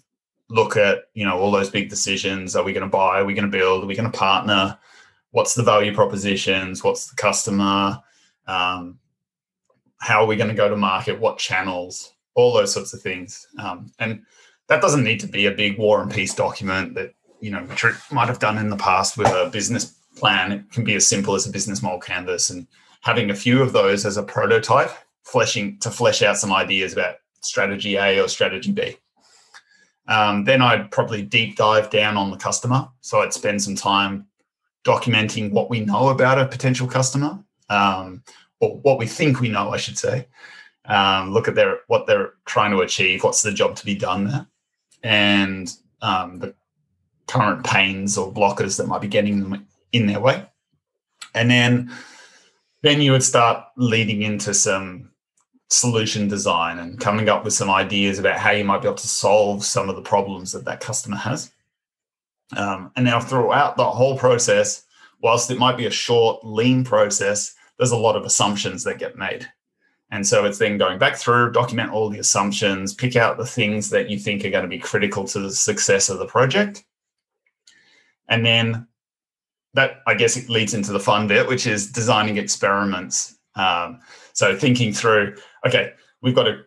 look 0.49 0.77
at 0.77 1.05
you 1.15 1.25
know 1.25 1.39
all 1.39 1.51
those 1.51 1.71
big 1.71 1.89
decisions. 1.89 2.57
Are 2.57 2.65
we 2.65 2.73
going 2.73 2.83
to 2.83 2.91
buy? 2.91 3.21
Are 3.21 3.25
we 3.25 3.35
going 3.35 3.51
to 3.51 3.59
build? 3.59 3.85
Are 3.85 3.87
we 3.87 3.97
going 3.97 4.11
to 4.11 4.19
partner? 4.19 4.79
what's 5.33 5.55
the 5.55 5.63
value 5.63 5.93
propositions, 5.93 6.85
what's 6.85 7.09
the 7.09 7.17
customer, 7.17 7.99
um, 8.47 8.99
how 9.99 10.23
are 10.23 10.27
we 10.27 10.37
going 10.37 10.49
to 10.49 10.55
go 10.55 10.69
to 10.69 10.77
market, 10.77 11.19
what 11.19 11.39
channels, 11.39 12.15
all 12.35 12.53
those 12.53 12.73
sorts 12.73 12.95
of 12.95 13.03
things. 13.03 13.47
Um, 13.59 13.91
and 13.99 14.23
that 14.69 14.81
doesn't 14.81 15.05
need 15.05 15.21
to 15.21 15.27
be 15.27 15.47
a 15.47 15.51
big 15.51 15.79
war 15.79 16.01
and 16.01 16.11
peace 16.11 16.35
document 16.35 16.95
that 16.95 17.15
you 17.43 17.51
know 17.51 17.67
might 18.11 18.29
have 18.29 18.39
done 18.39 18.57
in 18.57 18.71
the 18.71 18.77
past 18.77 19.19
with 19.19 19.27
a 19.27 19.51
business 19.53 19.97
plan. 20.17 20.53
It 20.53 20.71
can 20.71 20.85
be 20.85 20.95
as 20.95 21.07
simple 21.07 21.35
as 21.35 21.47
a 21.47 21.51
business 21.51 21.83
model 21.83 21.99
canvas 21.99 22.49
and 22.51 22.67
having 23.03 23.31
a 23.31 23.35
few 23.35 23.61
of 23.61 23.73
those 23.73 24.07
as 24.07 24.17
a 24.17 24.23
prototype, 24.23 24.93
fleshing 25.25 25.79
to 25.81 25.91
flesh 25.91 26.23
out 26.23 26.39
some 26.39 26.53
ideas 26.53 26.93
about 26.93 27.17
strategy 27.41 27.97
A 27.97 28.23
or 28.23 28.29
strategy 28.29 28.71
B. 28.71 28.97
Um, 30.07 30.45
then 30.45 30.63
I'd 30.63 30.91
probably 30.91 31.23
deep 31.23 31.57
dive 31.57 31.91
down 31.91 32.17
on 32.17 32.31
the 32.31 32.37
customer. 32.37 32.89
So 33.01 33.21
I'd 33.21 33.33
spend 33.33 33.61
some 33.63 33.75
time 33.75 34.27
documenting 34.85 35.51
what 35.53 35.69
we 35.69 35.81
know 35.81 36.09
about 36.09 36.39
a 36.39 36.47
potential 36.47 36.87
customer, 36.87 37.39
um, 37.69 38.23
or 38.61 38.77
what 38.79 38.99
we 38.99 39.07
think 39.07 39.41
we 39.41 39.49
know, 39.49 39.71
I 39.71 39.77
should 39.77 39.99
say. 39.99 40.29
Um, 40.85 41.33
look 41.33 41.49
at 41.49 41.55
their 41.55 41.81
what 41.89 42.07
they're 42.07 42.35
trying 42.45 42.71
to 42.73 42.81
achieve, 42.81 43.25
what's 43.25 43.43
the 43.43 43.53
job 43.53 43.77
to 43.77 43.85
be 43.85 43.95
done 43.95 44.25
there, 44.25 44.47
and 45.03 45.73
um, 46.03 46.41
the 46.41 46.55
current 47.27 47.65
pains 47.65 48.19
or 48.19 48.33
blockers 48.33 48.77
that 48.77 48.87
might 48.87 49.01
be 49.01 49.09
getting 49.09 49.41
them 49.41 49.67
in 49.93 50.07
their 50.07 50.21
way. 50.21 50.45
And 51.35 51.51
then 51.51 51.93
then 52.83 53.01
you 53.01 53.13
would 53.13 53.23
start 53.23 53.65
leading 53.77 54.23
into 54.23 54.53
some 54.53 55.11
solution 55.71 56.29
design 56.29 56.79
and 56.79 57.01
coming 57.01 57.29
up 57.29 57.45
with 57.45 57.55
some 57.55 57.71
ideas 57.71 58.19
about 58.19 58.39
how 58.39 58.51
you 58.51 58.65
might 58.65 58.83
be 58.83 58.89
able 58.89 58.97
to 58.97 59.09
solve 59.09 59.65
some 59.65 59.89
of 59.89 59.97
the 59.97 60.03
problems 60.03 60.53
that 60.53 60.65
that 60.65 60.81
customer 60.81 61.17
has. 61.17 61.51
Um, 62.57 62.91
and 62.97 63.05
now 63.05 63.21
throughout 63.21 63.77
the 63.77 63.89
whole 63.89 64.19
process, 64.19 64.85
whilst 65.23 65.51
it 65.51 65.59
might 65.59 65.79
be 65.79 65.87
a 65.87 65.91
short, 65.91 66.45
lean 66.45 66.85
process, 66.85 67.55
there's 67.79 67.93
a 67.93 67.97
lot 67.97 68.17
of 68.17 68.25
assumptions 68.25 68.85
that 68.85 68.99
get 68.99 69.17
made. 69.17 69.49
And 70.11 70.27
so 70.27 70.45
it's 70.45 70.59
then 70.59 70.77
going 70.77 70.99
back 70.99 71.17
through, 71.17 71.53
document 71.53 71.91
all 71.91 72.11
the 72.11 72.19
assumptions, 72.19 72.93
pick 72.93 73.17
out 73.17 73.39
the 73.39 73.47
things 73.47 73.89
that 73.91 74.11
you 74.11 74.19
think 74.19 74.45
are 74.45 74.51
going 74.51 74.65
to 74.65 74.69
be 74.69 74.79
critical 74.79 75.25
to 75.29 75.41
the 75.41 75.51
success 75.51 76.11
of 76.11 76.19
the 76.19 76.27
project. 76.27 76.85
And 78.29 78.45
then 78.45 78.87
that, 79.75 80.03
I 80.07 80.15
guess, 80.15 80.37
it 80.37 80.49
leads 80.49 80.75
into 80.75 80.93
the 80.93 81.01
fun 81.01 81.27
bit, 81.27 81.49
which 81.49 81.67
is 81.67 81.91
designing 81.91 82.37
experiments. 82.37 83.39
Um, 83.55 84.01
so 84.33 84.57
thinking 84.57 84.93
through, 84.93 85.37
okay, 85.67 85.93
we've 86.23 86.35
got 86.35 86.49
an 86.49 86.65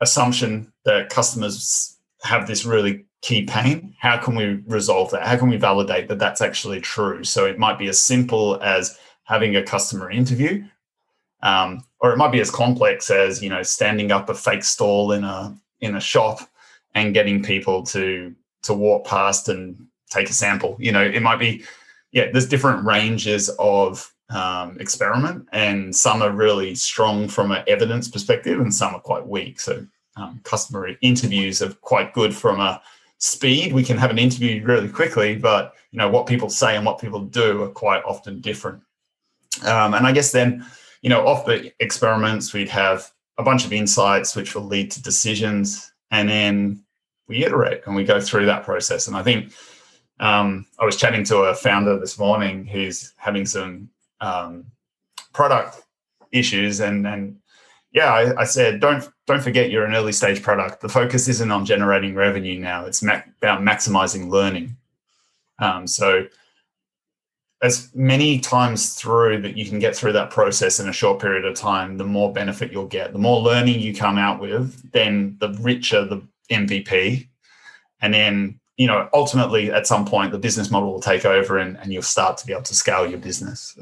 assumption 0.00 0.72
that 0.84 1.10
customers 1.10 1.98
have 2.22 2.46
this 2.46 2.64
really 2.64 3.04
key 3.22 3.44
pain. 3.44 3.94
How 3.98 4.16
can 4.16 4.34
we 4.34 4.62
resolve 4.66 5.10
that? 5.10 5.26
How 5.26 5.36
can 5.36 5.48
we 5.48 5.56
validate 5.56 6.08
that 6.08 6.18
that's 6.18 6.40
actually 6.40 6.80
true? 6.80 7.24
So 7.24 7.46
it 7.46 7.58
might 7.58 7.78
be 7.78 7.88
as 7.88 8.00
simple 8.00 8.60
as 8.62 8.98
having 9.24 9.56
a 9.56 9.62
customer 9.62 10.10
interview, 10.10 10.64
um, 11.42 11.84
or 12.00 12.12
it 12.12 12.16
might 12.16 12.32
be 12.32 12.40
as 12.40 12.50
complex 12.50 13.10
as 13.10 13.42
you 13.42 13.48
know 13.48 13.62
standing 13.62 14.10
up 14.10 14.28
a 14.28 14.34
fake 14.34 14.64
stall 14.64 15.12
in 15.12 15.24
a 15.24 15.56
in 15.80 15.96
a 15.96 16.00
shop 16.00 16.40
and 16.94 17.14
getting 17.14 17.42
people 17.42 17.82
to 17.84 18.34
to 18.62 18.74
walk 18.74 19.06
past 19.06 19.48
and 19.48 19.86
take 20.08 20.30
a 20.30 20.32
sample. 20.32 20.76
You 20.78 20.92
know, 20.92 21.02
it 21.02 21.22
might 21.22 21.38
be 21.38 21.64
yeah. 22.12 22.30
There's 22.32 22.48
different 22.48 22.84
ranges 22.84 23.50
of 23.58 24.12
um, 24.30 24.78
experiment, 24.80 25.48
and 25.52 25.94
some 25.94 26.22
are 26.22 26.30
really 26.30 26.74
strong 26.74 27.28
from 27.28 27.52
an 27.52 27.64
evidence 27.66 28.08
perspective, 28.08 28.60
and 28.60 28.72
some 28.72 28.94
are 28.94 29.00
quite 29.00 29.26
weak. 29.26 29.60
So 29.60 29.86
um, 30.16 30.40
customer 30.44 30.90
interviews 31.00 31.62
are 31.62 31.72
quite 31.74 32.12
good 32.12 32.34
from 32.34 32.60
a 32.60 32.80
speed. 33.18 33.72
We 33.72 33.84
can 33.84 33.96
have 33.98 34.10
an 34.10 34.18
interview 34.18 34.64
really 34.64 34.88
quickly, 34.88 35.36
but 35.36 35.74
you 35.90 35.98
know 35.98 36.08
what 36.08 36.26
people 36.26 36.50
say 36.50 36.76
and 36.76 36.84
what 36.84 37.00
people 37.00 37.20
do 37.20 37.62
are 37.62 37.68
quite 37.68 38.02
often 38.04 38.40
different. 38.40 38.82
Um, 39.64 39.94
and 39.94 40.06
I 40.06 40.12
guess 40.12 40.32
then, 40.32 40.64
you 41.02 41.10
know, 41.10 41.26
off 41.26 41.46
the 41.46 41.72
experiments, 41.80 42.52
we'd 42.52 42.68
have 42.68 43.10
a 43.38 43.42
bunch 43.42 43.64
of 43.64 43.72
insights 43.72 44.36
which 44.36 44.54
will 44.54 44.64
lead 44.64 44.90
to 44.92 45.02
decisions, 45.02 45.92
and 46.10 46.28
then 46.28 46.84
we 47.28 47.44
iterate 47.44 47.82
and 47.86 47.94
we 47.94 48.04
go 48.04 48.20
through 48.20 48.46
that 48.46 48.64
process. 48.64 49.06
And 49.06 49.16
I 49.16 49.22
think 49.22 49.52
um, 50.20 50.66
I 50.78 50.84
was 50.84 50.96
chatting 50.96 51.24
to 51.24 51.38
a 51.38 51.54
founder 51.54 51.98
this 51.98 52.18
morning 52.18 52.66
who's 52.66 53.12
having 53.16 53.46
some 53.46 53.88
um, 54.20 54.66
product 55.32 55.82
issues 56.32 56.80
and 56.80 57.06
and 57.06 57.38
yeah 57.92 58.12
I, 58.12 58.40
I, 58.40 58.44
said 58.44 58.80
don't 58.80 59.08
don't 59.26 59.42
forget 59.42 59.70
you're 59.70 59.86
an 59.86 59.94
early 59.94 60.12
stage 60.12 60.42
product. 60.42 60.80
The 60.80 60.88
focus 60.88 61.28
isn't 61.28 61.50
on 61.50 61.64
generating 61.64 62.14
revenue 62.14 62.58
now. 62.58 62.84
It's 62.84 63.02
ma- 63.02 63.22
about 63.40 63.60
maximizing 63.60 64.28
learning. 64.28 64.76
Um, 65.60 65.86
so 65.86 66.26
as 67.62 67.90
many 67.94 68.38
times 68.38 68.94
through 68.94 69.42
that 69.42 69.56
you 69.56 69.64
can 69.64 69.78
get 69.78 69.96
through 69.96 70.12
that 70.12 70.30
process 70.30 70.78
in 70.78 70.88
a 70.88 70.92
short 70.92 71.20
period 71.20 71.44
of 71.44 71.56
time 71.56 71.96
the 71.96 72.04
more 72.04 72.32
benefit 72.32 72.72
you'll 72.72 72.86
get. 72.86 73.12
The 73.12 73.18
more 73.18 73.40
learning 73.40 73.80
you 73.80 73.94
come 73.94 74.18
out 74.18 74.40
with 74.40 74.90
then 74.92 75.36
the 75.38 75.50
richer 75.60 76.04
the 76.04 76.22
mvp 76.50 77.26
and 78.00 78.14
then 78.14 78.58
you 78.78 78.86
know 78.86 79.08
ultimately 79.12 79.70
at 79.70 79.86
some 79.86 80.06
point 80.06 80.32
the 80.32 80.38
business 80.38 80.70
model 80.70 80.90
will 80.90 81.00
take 81.00 81.26
over 81.26 81.58
and, 81.58 81.76
and 81.78 81.92
you'll 81.92 82.02
start 82.02 82.38
to 82.38 82.46
be 82.46 82.52
able 82.52 82.62
to 82.62 82.74
scale 82.74 83.06
your 83.06 83.18
business. 83.18 83.76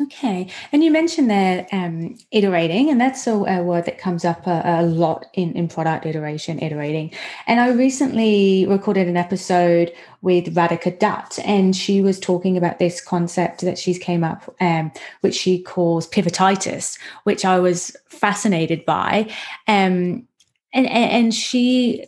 Okay. 0.00 0.48
And 0.70 0.84
you 0.84 0.92
mentioned 0.92 1.28
there 1.28 1.66
um, 1.72 2.16
iterating, 2.30 2.88
and 2.88 3.00
that's 3.00 3.26
a, 3.26 3.32
a, 3.32 3.62
word 3.64 3.84
that 3.86 3.98
comes 3.98 4.24
up 4.24 4.46
a, 4.46 4.62
a, 4.64 4.82
lot 4.82 5.26
in, 5.34 5.52
in 5.54 5.66
product 5.66 6.06
iteration, 6.06 6.60
iterating. 6.60 7.12
And 7.48 7.58
I 7.58 7.70
recently 7.70 8.64
recorded 8.68 9.08
an 9.08 9.16
episode 9.16 9.92
with 10.22 10.54
Radhika 10.54 10.96
Dutt, 10.96 11.40
and 11.44 11.74
she 11.74 12.00
was 12.00 12.20
talking 12.20 12.56
about 12.56 12.78
this 12.78 13.00
concept 13.00 13.62
that 13.62 13.76
she's 13.76 13.98
came 13.98 14.22
up, 14.22 14.54
um, 14.60 14.92
which 15.22 15.34
she 15.34 15.60
calls 15.60 16.08
pivotitis, 16.08 16.96
which 17.24 17.44
I 17.44 17.58
was 17.58 17.96
fascinated 18.06 18.84
by. 18.84 19.28
Um, 19.66 20.28
and, 20.72 20.86
and 20.86 21.34
she 21.34 22.06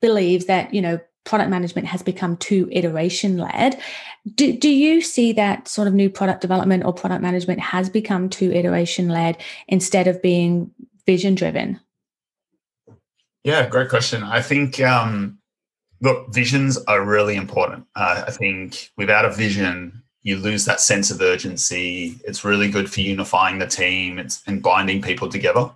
believes 0.00 0.46
that, 0.46 0.72
you 0.72 0.80
know, 0.80 0.98
product 1.28 1.50
management 1.50 1.86
has 1.86 2.02
become 2.02 2.36
too 2.38 2.68
iteration 2.72 3.36
led. 3.36 3.78
Do, 4.34 4.56
do 4.56 4.70
you 4.70 5.02
see 5.02 5.32
that 5.34 5.68
sort 5.68 5.86
of 5.86 5.94
new 5.94 6.08
product 6.08 6.40
development 6.40 6.84
or 6.84 6.92
product 6.92 7.22
management 7.22 7.60
has 7.60 7.90
become 7.90 8.30
too 8.30 8.50
iteration 8.50 9.08
led 9.08 9.36
instead 9.68 10.08
of 10.08 10.22
being 10.22 10.70
vision 11.06 11.34
driven? 11.34 11.80
Yeah, 13.44 13.68
great 13.68 13.90
question. 13.90 14.22
I 14.22 14.40
think, 14.40 14.80
um, 14.80 15.38
look, 16.00 16.32
visions 16.32 16.78
are 16.88 17.04
really 17.04 17.36
important. 17.36 17.84
Uh, 17.94 18.24
I 18.26 18.30
think 18.30 18.90
without 18.96 19.26
a 19.26 19.30
vision, 19.30 20.02
you 20.22 20.38
lose 20.38 20.64
that 20.64 20.80
sense 20.80 21.10
of 21.10 21.20
urgency. 21.20 22.18
It's 22.24 22.44
really 22.44 22.70
good 22.70 22.90
for 22.90 23.00
unifying 23.00 23.58
the 23.58 23.66
team 23.66 24.18
it's, 24.18 24.42
and 24.46 24.62
binding 24.62 25.02
people 25.02 25.28
together. 25.28 25.70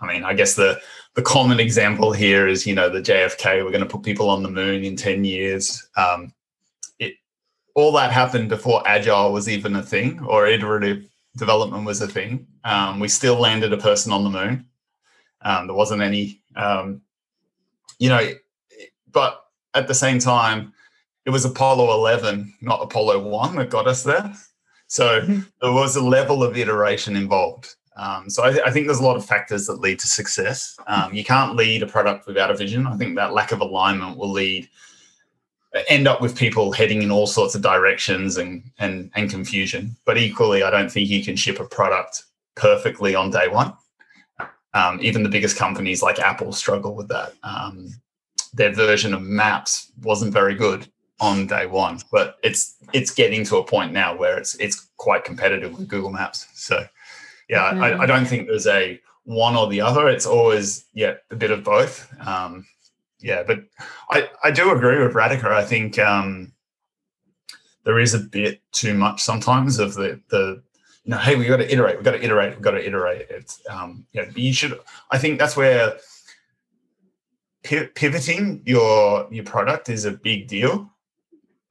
I 0.00 0.06
mean, 0.06 0.24
I 0.24 0.34
guess 0.34 0.54
the 0.54 0.80
the 1.14 1.22
common 1.22 1.60
example 1.60 2.12
here 2.12 2.46
is, 2.46 2.66
you 2.66 2.74
know, 2.74 2.88
the 2.88 3.00
JFK. 3.00 3.64
We're 3.64 3.70
going 3.70 3.80
to 3.80 3.86
put 3.86 4.02
people 4.02 4.30
on 4.30 4.42
the 4.42 4.50
moon 4.50 4.84
in 4.84 4.96
ten 4.96 5.24
years. 5.24 5.88
Um, 5.96 6.32
it 6.98 7.14
all 7.74 7.92
that 7.92 8.12
happened 8.12 8.48
before 8.48 8.86
agile 8.86 9.32
was 9.32 9.48
even 9.48 9.76
a 9.76 9.82
thing, 9.82 10.20
or 10.20 10.46
iterative 10.46 11.04
development 11.36 11.84
was 11.84 12.00
a 12.00 12.08
thing. 12.08 12.46
Um, 12.64 13.00
we 13.00 13.08
still 13.08 13.36
landed 13.36 13.72
a 13.72 13.78
person 13.78 14.12
on 14.12 14.24
the 14.24 14.30
moon. 14.30 14.66
Um, 15.42 15.66
there 15.66 15.76
wasn't 15.76 16.02
any, 16.02 16.42
um, 16.56 17.00
you 17.98 18.08
know, 18.08 18.32
but 19.10 19.42
at 19.74 19.88
the 19.88 19.94
same 19.94 20.18
time, 20.18 20.72
it 21.24 21.30
was 21.30 21.44
Apollo 21.44 21.92
11, 21.92 22.54
not 22.60 22.82
Apollo 22.82 23.26
1 23.28 23.56
that 23.56 23.70
got 23.70 23.86
us 23.86 24.02
there. 24.02 24.34
So 24.86 25.20
mm-hmm. 25.20 25.40
there 25.62 25.72
was 25.72 25.96
a 25.96 26.02
level 26.02 26.42
of 26.42 26.56
iteration 26.56 27.16
involved. 27.16 27.76
Um, 28.00 28.30
so 28.30 28.44
I, 28.44 28.68
I, 28.68 28.70
think 28.70 28.86
there's 28.86 29.00
a 29.00 29.04
lot 29.04 29.18
of 29.18 29.26
factors 29.26 29.66
that 29.66 29.82
lead 29.82 29.98
to 29.98 30.08
success. 30.08 30.78
Um, 30.86 31.12
you 31.12 31.22
can't 31.22 31.54
lead 31.54 31.82
a 31.82 31.86
product 31.86 32.26
without 32.26 32.50
a 32.50 32.56
vision. 32.56 32.86
I 32.86 32.96
think 32.96 33.14
that 33.16 33.34
lack 33.34 33.52
of 33.52 33.60
alignment 33.60 34.16
will 34.16 34.30
lead 34.30 34.70
end 35.88 36.08
up 36.08 36.22
with 36.22 36.36
people 36.36 36.72
heading 36.72 37.02
in 37.02 37.10
all 37.10 37.26
sorts 37.26 37.54
of 37.54 37.60
directions 37.60 38.38
and 38.38 38.62
and 38.78 39.10
and 39.14 39.28
confusion. 39.28 39.94
But 40.06 40.16
equally, 40.16 40.62
I 40.62 40.70
don't 40.70 40.90
think 40.90 41.10
you 41.10 41.22
can 41.22 41.36
ship 41.36 41.60
a 41.60 41.64
product 41.64 42.24
perfectly 42.54 43.14
on 43.14 43.30
day 43.30 43.48
one. 43.48 43.74
Um, 44.72 44.98
even 45.02 45.22
the 45.22 45.28
biggest 45.28 45.58
companies 45.58 46.02
like 46.02 46.18
Apple 46.18 46.52
struggle 46.52 46.94
with 46.94 47.08
that. 47.08 47.34
Um, 47.42 47.90
their 48.54 48.72
version 48.72 49.12
of 49.12 49.20
Maps 49.20 49.92
wasn't 50.02 50.32
very 50.32 50.54
good 50.54 50.86
on 51.20 51.46
day 51.46 51.66
one, 51.66 52.00
but 52.10 52.38
it's 52.42 52.76
it's 52.94 53.10
getting 53.10 53.44
to 53.44 53.58
a 53.58 53.64
point 53.64 53.92
now 53.92 54.16
where 54.16 54.38
it's 54.38 54.54
it's 54.54 54.88
quite 54.96 55.24
competitive 55.24 55.76
with 55.76 55.86
Google 55.86 56.10
Maps. 56.10 56.46
So 56.54 56.86
yeah, 57.50 57.64
I, 57.64 58.02
I, 58.02 58.06
don't 58.06 58.26
think 58.26 58.46
there's 58.46 58.68
a 58.68 59.00
one 59.24 59.56
or 59.56 59.68
the 59.68 59.80
other. 59.80 60.08
It's 60.08 60.24
always 60.24 60.84
yeah 60.94 61.14
a 61.32 61.36
bit 61.36 61.50
of 61.50 61.64
both. 61.64 62.08
Um, 62.24 62.64
yeah, 63.18 63.42
but 63.42 63.64
I 64.08 64.30
I 64.44 64.52
do 64.52 64.70
agree 64.70 65.02
with 65.02 65.14
Radhika. 65.14 65.46
I 65.46 65.64
think 65.64 65.98
um, 65.98 66.52
there 67.82 67.98
is 67.98 68.14
a 68.14 68.20
bit 68.20 68.62
too 68.70 68.94
much 68.94 69.20
sometimes 69.20 69.80
of 69.80 69.94
the 69.94 70.20
the 70.28 70.62
you 71.02 71.10
know 71.10 71.18
hey 71.18 71.34
we 71.34 71.44
got 71.44 71.56
to 71.56 71.72
iterate 71.72 71.98
we 71.98 72.04
got 72.04 72.12
to 72.12 72.24
iterate 72.24 72.56
we 72.56 72.62
got 72.62 72.70
to 72.70 72.86
iterate. 72.86 73.26
It's 73.28 73.60
um, 73.68 74.06
yeah 74.12 74.30
you 74.36 74.52
should. 74.52 74.78
I 75.10 75.18
think 75.18 75.40
that's 75.40 75.56
where 75.56 75.98
pivoting 77.64 78.62
your 78.64 79.26
your 79.32 79.44
product 79.44 79.88
is 79.88 80.04
a 80.04 80.12
big 80.12 80.46
deal. 80.46 80.88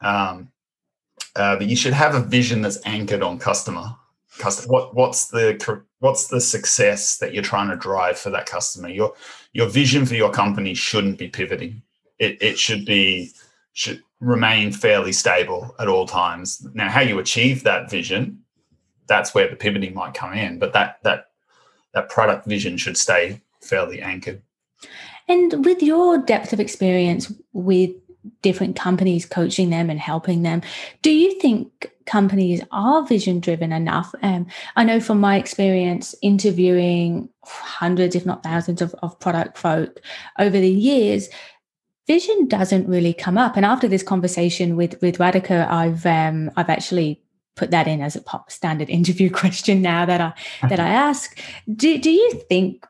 Um, 0.02 0.52
uh, 1.38 1.56
but 1.56 1.68
you 1.68 1.78
should 1.78 1.94
have 1.94 2.16
a 2.16 2.20
vision 2.20 2.62
that's 2.62 2.80
anchored 2.86 3.24
on 3.24 3.40
customer. 3.40 3.96
Customer, 4.40 4.72
what 4.72 4.96
what's 4.96 5.28
the 5.28 5.84
what's 6.00 6.28
the 6.28 6.42
success 6.42 7.18
that 7.18 7.34
you're 7.34 7.44
trying 7.44 7.70
to 7.70 7.76
drive 7.76 8.18
for 8.18 8.30
that 8.32 8.46
customer? 8.46 8.90
Your 8.90 9.14
your 9.54 9.68
vision 9.68 10.06
for 10.06 10.16
your 10.16 10.32
company 10.32 10.74
shouldn't 10.74 11.18
be 11.18 11.28
pivoting. 11.28 11.82
It 12.18 12.42
it 12.42 12.58
should 12.58 12.86
be 12.86 13.32
should 13.74 14.02
remain 14.20 14.72
fairly 14.72 15.12
stable 15.12 15.76
at 15.80 15.88
all 15.88 16.06
times. 16.06 16.66
Now, 16.74 16.90
how 16.90 17.02
you 17.02 17.20
achieve 17.20 17.64
that 17.64 17.90
vision, 17.90 18.40
that's 19.08 19.34
where 19.34 19.50
the 19.50 19.56
pivoting 19.56 19.94
might 19.94 20.14
come 20.14 20.34
in. 20.34 20.60
But 20.60 20.74
that 20.74 21.00
that 21.04 21.28
that 21.94 22.10
product 22.10 22.46
vision 22.46 22.78
should 22.78 22.98
stay 22.98 23.42
fairly 23.62 24.02
anchored. 24.02 24.42
And 25.28 25.64
with 25.66 25.84
your 25.84 26.18
depth 26.18 26.54
of 26.54 26.60
experience 26.60 27.32
with 27.54 27.92
different 28.42 28.76
companies 28.76 29.26
coaching 29.26 29.70
them 29.70 29.90
and 29.90 30.00
helping 30.00 30.44
them. 30.44 30.62
Do 31.02 31.12
you 31.12 31.40
think 31.40 31.92
companies 32.06 32.62
are 32.72 33.06
vision 33.06 33.40
driven 33.40 33.72
enough? 33.72 34.14
Um, 34.22 34.48
I 34.76 34.84
know 34.84 35.00
from 35.00 35.20
my 35.20 35.38
experience 35.38 36.16
interviewing 36.22 37.30
hundreds, 37.44 38.16
if 38.16 38.26
not 38.26 38.44
thousands, 38.44 38.82
of, 38.82 38.94
of 39.02 39.20
product 39.20 39.58
folk 39.58 40.00
over 40.38 40.60
the 40.60 40.70
years, 40.70 41.30
vision 42.08 42.48
doesn't 42.48 42.88
really 42.88 43.14
come 43.14 43.38
up. 43.38 43.56
And 43.56 43.66
after 43.66 43.88
this 43.88 44.04
conversation 44.04 44.76
with 44.76 45.00
with 45.02 45.20
Radhika, 45.20 45.70
I've 45.70 46.06
um, 46.06 46.52
I've 46.58 46.70
actually 46.70 47.22
put 47.56 47.72
that 47.72 47.88
in 47.88 48.02
as 48.02 48.16
a 48.16 48.22
pop 48.22 48.52
standard 48.52 48.90
interview 49.00 49.30
question 49.30 49.82
now 49.82 50.06
that 50.06 50.20
I 50.20 50.34
that 50.68 50.80
I 50.80 50.90
ask. 50.90 51.40
Do, 51.74 51.98
do 51.98 52.12
you 52.12 52.32
think 52.50 52.86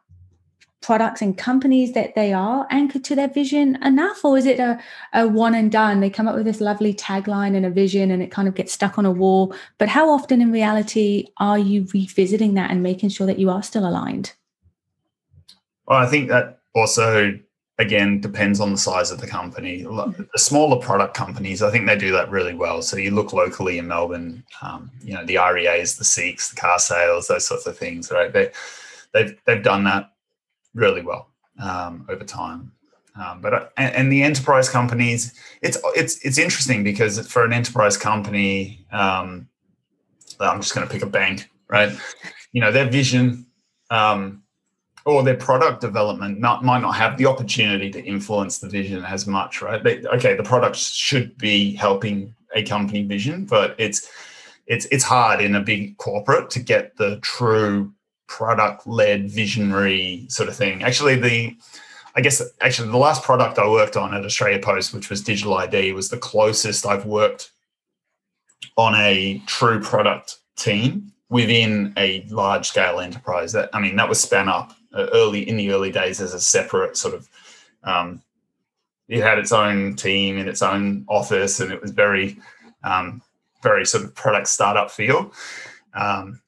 products 0.81 1.21
and 1.21 1.37
companies 1.37 1.93
that 1.93 2.15
they 2.15 2.31
are 2.31 2.65
anchored 2.69 3.03
to 3.03 3.15
their 3.15 3.27
vision 3.27 3.81
enough 3.83 4.23
or 4.23 4.37
is 4.37 4.45
it 4.45 4.59
a, 4.59 4.79
a 5.13 5.27
one 5.27 5.53
and 5.53 5.71
done? 5.71 5.99
They 5.99 6.09
come 6.09 6.27
up 6.27 6.35
with 6.35 6.45
this 6.45 6.61
lovely 6.61 6.93
tagline 6.93 7.55
and 7.55 7.65
a 7.65 7.69
vision 7.69 8.11
and 8.11 8.23
it 8.23 8.31
kind 8.31 8.47
of 8.47 8.55
gets 8.55 8.73
stuck 8.73 8.97
on 8.97 9.05
a 9.05 9.11
wall. 9.11 9.53
But 9.77 9.89
how 9.89 10.09
often 10.09 10.41
in 10.41 10.51
reality 10.51 11.27
are 11.37 11.59
you 11.59 11.87
revisiting 11.93 12.53
that 12.53 12.71
and 12.71 12.81
making 12.81 13.09
sure 13.09 13.27
that 13.27 13.39
you 13.39 13.49
are 13.49 13.63
still 13.63 13.87
aligned? 13.87 14.33
Well 15.85 15.99
i 15.99 16.05
think 16.05 16.29
that 16.29 16.59
also 16.73 17.37
again 17.77 18.21
depends 18.21 18.59
on 18.59 18.71
the 18.71 18.77
size 18.77 19.09
of 19.09 19.21
the 19.21 19.27
company. 19.27 19.83
The 19.83 20.27
smaller 20.37 20.81
product 20.81 21.13
companies 21.13 21.61
i 21.61 21.71
think 21.71 21.87
they 21.87 21.97
do 21.97 22.11
that 22.13 22.29
really 22.29 22.53
well. 22.53 22.81
So 22.81 22.95
you 22.95 23.11
look 23.11 23.33
locally 23.33 23.79
in 23.79 23.87
melbourne 23.87 24.45
um, 24.61 24.91
you 25.03 25.13
know 25.13 25.25
the 25.25 25.37
reas 25.37 25.97
the 25.97 26.05
seeks 26.05 26.51
the 26.51 26.55
car 26.55 26.79
sales 26.79 27.27
those 27.27 27.47
sorts 27.47 27.65
of 27.65 27.77
things 27.77 28.11
right? 28.11 28.31
They, 28.31 28.51
they've, 29.13 29.37
they've 29.45 29.63
done 29.63 29.83
that 29.83 30.11
really 30.73 31.01
well 31.01 31.29
um, 31.61 32.05
over 32.09 32.23
time. 32.23 32.71
Um, 33.15 33.41
but 33.41 33.53
uh, 33.53 33.67
and, 33.77 33.95
and, 33.95 34.11
the 34.11 34.23
enterprise 34.23 34.69
companies, 34.69 35.33
it's 35.61 35.77
it's 35.95 36.23
it's 36.23 36.37
interesting 36.37 36.83
because 36.83 37.27
for 37.27 37.43
an 37.43 37.51
enterprise 37.51 37.97
company, 37.97 38.85
um, 38.91 39.49
I'm 40.39 40.61
just 40.61 40.73
going 40.73 40.87
to 40.87 40.93
pick 40.93 41.01
a 41.01 41.07
bank, 41.07 41.49
right? 41.67 41.91
You 42.53 42.61
know, 42.61 42.71
their 42.71 42.89
vision 42.89 43.47
um, 43.89 44.43
or 45.05 45.23
their 45.23 45.35
product 45.35 45.81
development 45.81 46.39
not, 46.39 46.63
might 46.63 46.81
not 46.81 46.91
have 46.91 47.17
the 47.17 47.25
opportunity 47.25 47.89
to 47.91 48.03
influence 48.03 48.59
the 48.59 48.69
vision 48.69 49.03
as 49.03 49.25
much, 49.27 49.61
right? 49.61 49.83
They, 49.83 50.05
okay, 50.05 50.35
the 50.35 50.43
product 50.43 50.75
should 50.75 51.37
be 51.37 51.75
helping 51.75 52.33
a 52.55 52.63
company 52.63 53.03
vision, 53.03 53.45
but 53.45 53.75
it's 53.77 54.09
it's 54.67 54.85
it's 54.91 55.03
hard 55.03 55.41
in 55.41 55.55
a 55.55 55.61
big 55.61 55.97
corporate 55.97 56.49
to 56.51 56.59
get 56.59 56.95
the 56.97 57.19
true 57.21 57.91
product 58.29 58.87
led 58.87 59.29
visionary 59.29 60.25
sort 60.29 60.47
of 60.47 60.55
thing. 60.55 60.83
Actually, 60.83 61.15
the 61.15 61.57
I 62.15 62.21
guess 62.21 62.41
actually 62.61 62.89
the 62.89 62.97
last 62.97 63.23
product 63.23 63.59
I 63.59 63.67
worked 63.67 63.97
on 63.97 64.13
at 64.13 64.23
Australia 64.23 64.59
Post, 64.59 64.93
which 64.93 65.09
was 65.09 65.21
digital 65.21 65.55
ID, 65.55 65.91
was 65.93 66.09
the 66.09 66.17
closest 66.17 66.85
I've 66.85 67.05
worked 67.05 67.51
on 68.77 68.95
a 68.95 69.41
true 69.45 69.81
product 69.81 70.37
team 70.55 71.11
within 71.29 71.93
a 71.97 72.25
large 72.29 72.67
scale 72.67 72.99
enterprise. 72.99 73.51
That 73.51 73.69
I 73.73 73.79
mean, 73.79 73.95
that 73.97 74.07
was 74.07 74.21
span 74.21 74.47
up 74.47 74.73
uh, 74.93 75.07
early 75.11 75.47
in 75.47 75.57
the 75.57 75.71
early 75.71 75.91
days 75.91 76.21
as 76.21 76.33
a 76.33 76.39
separate 76.39 76.95
sort 76.95 77.15
of. 77.15 77.27
Um, 77.83 78.21
it 79.07 79.23
had 79.23 79.39
its 79.39 79.51
own 79.51 79.95
team 79.95 80.37
and 80.37 80.47
its 80.47 80.61
own 80.61 81.03
office, 81.07 81.59
and 81.59 81.71
it 81.71 81.81
was 81.81 81.89
very, 81.89 82.37
um, 82.83 83.23
very 83.63 83.83
sort 83.83 84.03
of 84.03 84.13
product 84.13 84.47
startup 84.47 84.91
feel. 84.91 85.33
Um, 85.95 86.41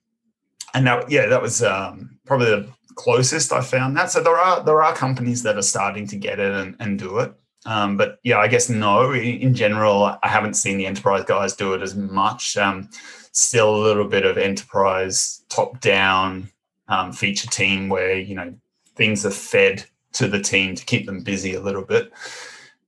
and 0.74 0.88
that 0.88 1.10
yeah, 1.10 1.28
that 1.28 1.42
was 1.42 1.64
um, 1.64 2.18
probably 2.26 2.48
the 2.48 2.68
closest 2.96 3.52
I 3.52 3.62
found 3.62 3.98
that. 3.98 4.12
So 4.12 4.22
there 4.22 4.38
are 4.38 4.64
there 4.64 4.82
are 4.82 4.96
companies 4.96 5.44
that 5.44 5.58
are 5.58 5.62
starting 5.62 6.08
to 6.08 6.16
get 6.16 6.40
it 6.40 6.54
and, 6.54 6.76
and 6.80 7.00
do 7.00 7.20
it. 7.20 7.34
Um, 7.66 7.96
but 7.98 8.20
yeah, 8.24 8.38
I 8.40 8.48
guess 8.48 8.70
no. 8.70 9.14
In 9.14 9.54
general, 9.54 10.18
I 10.24 10.28
haven't 10.28 10.56
seen 10.56 10.78
the 10.78 10.88
enterprise 10.88 11.26
guys 11.26 11.56
do 11.56 11.74
it 11.74 11.82
as 11.82 11.96
much. 11.96 12.58
Um, 12.58 12.90
still 13.34 13.76
a 13.76 13.84
little 13.84 14.08
bit 14.08 14.26
of 14.26 14.38
enterprise 14.38 15.44
top 15.50 15.80
down 15.80 16.50
um, 16.88 17.12
feature 17.12 17.48
team 17.48 17.88
where 17.88 18.18
you 18.18 18.36
know 18.36 18.54
things 18.96 19.26
are 19.26 19.32
fed 19.32 19.86
to 20.14 20.28
the 20.28 20.40
team 20.40 20.76
to 20.76 20.86
keep 20.86 21.06
them 21.06 21.24
busy 21.24 21.56
a 21.56 21.62
little 21.62 21.84
bit. 21.84 22.12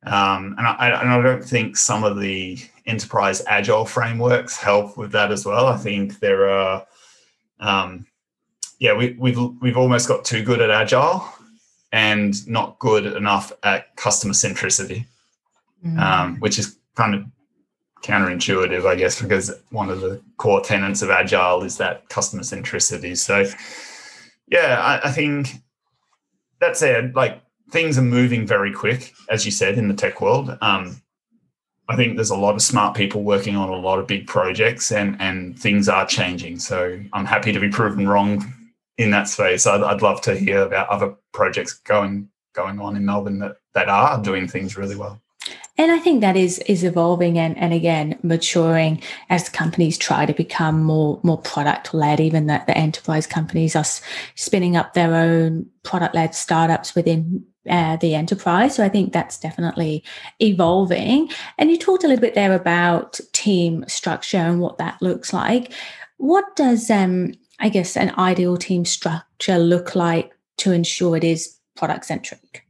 Um, 0.05 0.55
and, 0.57 0.67
I, 0.67 0.89
and 0.89 1.09
I 1.09 1.21
don't 1.21 1.43
think 1.43 1.77
some 1.77 2.03
of 2.03 2.19
the 2.19 2.57
enterprise 2.85 3.41
agile 3.47 3.85
frameworks 3.85 4.57
help 4.57 4.97
with 4.97 5.13
that 5.13 5.31
as 5.31 5.45
well. 5.45 5.67
I 5.67 5.77
think 5.77 6.19
there 6.19 6.49
are 6.49 6.85
um, 7.63 8.05
yeah, 8.79 8.93
we, 8.93 9.15
we've 9.17 9.39
we've 9.61 9.77
almost 9.77 10.07
got 10.07 10.25
too 10.25 10.43
good 10.43 10.61
at 10.61 10.69
agile 10.69 11.27
and 11.91 12.45
not 12.47 12.79
good 12.79 13.05
enough 13.05 13.53
at 13.63 13.95
customer 13.95 14.33
centricity, 14.33 15.05
mm. 15.85 15.99
um, 15.99 16.37
which 16.39 16.59
is 16.59 16.77
kind 16.95 17.15
of 17.15 17.23
counterintuitive, 18.01 18.85
I 18.85 18.95
guess, 18.95 19.21
because 19.21 19.51
one 19.69 19.89
of 19.89 20.01
the 20.01 20.21
core 20.37 20.61
tenets 20.61 21.01
of 21.01 21.09
agile 21.09 21.63
is 21.63 21.77
that 21.77 22.09
customer 22.09 22.43
centricity. 22.43 23.15
So, 23.17 23.45
yeah, 24.47 24.81
I, 24.81 25.07
I 25.07 25.11
think 25.11 25.61
that 26.59 26.75
said, 26.75 27.15
like 27.15 27.41
things 27.71 27.97
are 27.97 28.03
moving 28.03 28.45
very 28.45 28.73
quick, 28.73 29.13
as 29.29 29.45
you 29.45 29.51
said, 29.51 29.77
in 29.77 29.87
the 29.87 29.93
tech 29.93 30.19
world. 30.19 30.57
Um, 30.61 31.01
I 31.89 31.95
think 31.95 32.15
there's 32.15 32.29
a 32.29 32.35
lot 32.35 32.55
of 32.55 32.61
smart 32.61 32.95
people 32.95 33.23
working 33.23 33.55
on 33.55 33.69
a 33.69 33.75
lot 33.75 33.99
of 33.99 34.07
big 34.07 34.27
projects, 34.27 34.91
and 34.91 35.19
and 35.19 35.57
things 35.57 35.89
are 35.89 36.05
changing. 36.05 36.59
So 36.59 36.99
I'm 37.13 37.25
happy 37.25 37.51
to 37.51 37.59
be 37.59 37.69
proven 37.69 38.07
wrong 38.07 38.53
in 38.97 39.11
that 39.11 39.27
space. 39.27 39.65
I'd, 39.67 39.81
I'd 39.81 40.01
love 40.01 40.21
to 40.21 40.35
hear 40.35 40.61
about 40.61 40.89
other 40.89 41.15
projects 41.33 41.73
going 41.73 42.29
going 42.53 42.79
on 42.79 42.95
in 42.95 43.05
Melbourne 43.05 43.39
that 43.39 43.57
that 43.73 43.89
are 43.89 44.21
doing 44.21 44.47
things 44.47 44.77
really 44.77 44.95
well. 44.95 45.22
And 45.77 45.91
I 45.91 45.97
think 45.97 46.21
that 46.21 46.37
is 46.37 46.59
is 46.59 46.83
evolving 46.83 47.39
and, 47.39 47.57
and 47.57 47.73
again 47.73 48.19
maturing 48.21 49.01
as 49.29 49.49
companies 49.49 49.97
try 49.97 50.25
to 50.25 50.33
become 50.33 50.83
more 50.83 51.19
more 51.23 51.41
product 51.41 51.93
led. 51.93 52.19
Even 52.19 52.45
that 52.47 52.67
the 52.67 52.77
enterprise 52.77 53.25
companies 53.25 53.75
are 53.75 53.85
spinning 54.35 54.75
up 54.75 54.93
their 54.93 55.15
own 55.15 55.65
product 55.81 56.13
led 56.13 56.35
startups 56.35 56.93
within 56.93 57.43
uh, 57.69 57.95
the 57.97 58.13
enterprise. 58.13 58.75
So 58.75 58.83
I 58.83 58.89
think 58.89 59.13
that's 59.13 59.39
definitely 59.39 60.03
evolving. 60.39 61.29
And 61.57 61.71
you 61.71 61.77
talked 61.77 62.03
a 62.03 62.07
little 62.07 62.21
bit 62.21 62.35
there 62.35 62.53
about 62.53 63.19
team 63.31 63.85
structure 63.87 64.37
and 64.37 64.59
what 64.59 64.77
that 64.77 65.01
looks 65.01 65.33
like. 65.33 65.71
What 66.17 66.55
does, 66.55 66.89
um, 66.89 67.33
I 67.59 67.69
guess, 67.69 67.97
an 67.97 68.13
ideal 68.17 68.57
team 68.57 68.85
structure 68.85 69.57
look 69.57 69.95
like 69.95 70.33
to 70.57 70.71
ensure 70.71 71.17
it 71.17 71.23
is 71.23 71.57
product 71.75 72.05
centric? 72.05 72.62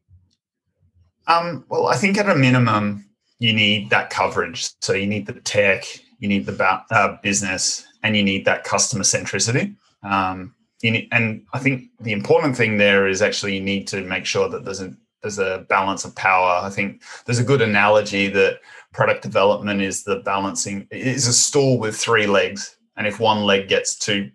Um, 1.28 1.66
well, 1.70 1.88
I 1.88 1.96
think 1.96 2.18
at 2.18 2.30
a 2.30 2.36
minimum, 2.36 3.06
you 3.40 3.54
need 3.54 3.90
that 3.90 4.10
coverage. 4.10 4.70
So 4.82 4.94
you 4.94 5.08
need 5.08 5.26
the 5.26 5.34
tech, 5.34 5.86
you 6.20 6.28
need 6.28 6.46
the 6.46 6.64
uh, 6.92 7.18
business, 7.22 7.86
and 8.04 8.16
you 8.16 8.24
need 8.24 8.46
that 8.46 8.64
customer 8.64 9.04
centricity. 9.04 9.76
Um, 10.04 10.54
need, 10.84 11.08
and 11.12 11.46
I 11.54 11.60
think 11.60 11.86
the 12.00 12.12
important 12.12 12.58
thing 12.58 12.78
there 12.78 13.08
is 13.08 13.22
actually 13.22 13.56
you 13.56 13.62
need 13.62 13.88
to 13.88 14.02
make 14.02 14.26
sure 14.26 14.50
that 14.50 14.66
there's 14.66 14.82
a 14.82 14.94
there's 15.22 15.40
a 15.40 15.66
balance 15.70 16.04
of 16.04 16.14
power. 16.16 16.60
I 16.62 16.70
think 16.70 17.02
there's 17.26 17.40
a 17.40 17.46
good 17.46 17.62
analogy 17.62 18.28
that 18.28 18.60
product 18.92 19.24
development 19.24 19.82
is 19.82 20.04
the 20.04 20.18
balancing 20.18 20.88
is 20.92 21.28
a 21.28 21.34
stool 21.34 21.80
with 21.80 21.96
three 21.96 22.28
legs, 22.28 22.76
and 22.98 23.08
if 23.08 23.20
one 23.20 23.44
leg 23.44 23.70
gets 23.70 23.98
too 23.98 24.32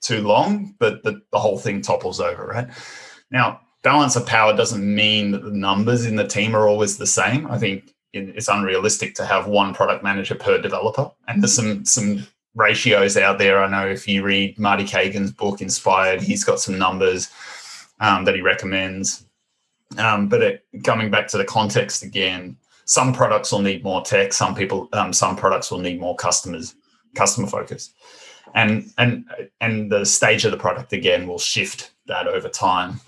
too 0.00 0.22
long, 0.22 0.74
but 0.78 1.02
the, 1.04 1.20
the 1.32 1.38
whole 1.38 1.58
thing 1.58 1.82
topples 1.82 2.20
over. 2.20 2.46
Right 2.46 2.68
now, 3.30 3.60
balance 3.82 4.16
of 4.16 4.26
power 4.26 4.56
doesn't 4.56 4.84
mean 4.84 5.30
that 5.32 5.44
the 5.44 5.50
numbers 5.50 6.04
in 6.04 6.16
the 6.16 6.26
team 6.26 6.54
are 6.54 6.68
always 6.68 6.98
the 6.98 7.06
same. 7.06 7.46
I 7.50 7.58
think 7.58 7.94
it's 8.12 8.48
unrealistic 8.48 9.14
to 9.16 9.26
have 9.26 9.46
one 9.46 9.74
product 9.74 10.02
manager 10.02 10.34
per 10.34 10.60
developer, 10.60 11.10
and 11.26 11.42
there's 11.42 11.54
some 11.54 11.84
some 11.84 12.26
ratios 12.54 13.16
out 13.16 13.38
there. 13.38 13.62
I 13.62 13.68
know 13.68 13.86
if 13.86 14.08
you 14.08 14.22
read 14.22 14.58
Marty 14.58 14.84
Cagan's 14.84 15.30
book, 15.30 15.60
Inspired, 15.60 16.20
he's 16.20 16.44
got 16.44 16.60
some 16.60 16.78
numbers 16.78 17.28
um, 18.00 18.24
that 18.24 18.34
he 18.34 18.40
recommends. 18.40 19.24
Um, 19.96 20.28
but 20.28 20.42
it, 20.42 20.66
coming 20.84 21.10
back 21.10 21.28
to 21.28 21.38
the 21.38 21.44
context 21.44 22.02
again, 22.02 22.56
some 22.84 23.12
products 23.12 23.52
will 23.52 23.60
need 23.60 23.84
more 23.84 24.02
tech. 24.02 24.32
Some 24.32 24.54
people, 24.54 24.88
um, 24.92 25.12
some 25.12 25.36
products 25.36 25.70
will 25.70 25.78
need 25.78 26.00
more 26.00 26.16
customers, 26.16 26.74
customer 27.14 27.46
focus, 27.46 27.92
and 28.54 28.90
and 28.98 29.24
and 29.60 29.90
the 29.90 30.04
stage 30.04 30.44
of 30.44 30.50
the 30.50 30.58
product 30.58 30.92
again 30.92 31.26
will 31.26 31.38
shift 31.38 31.92
that 32.06 32.26
over 32.26 32.48
time. 32.48 33.00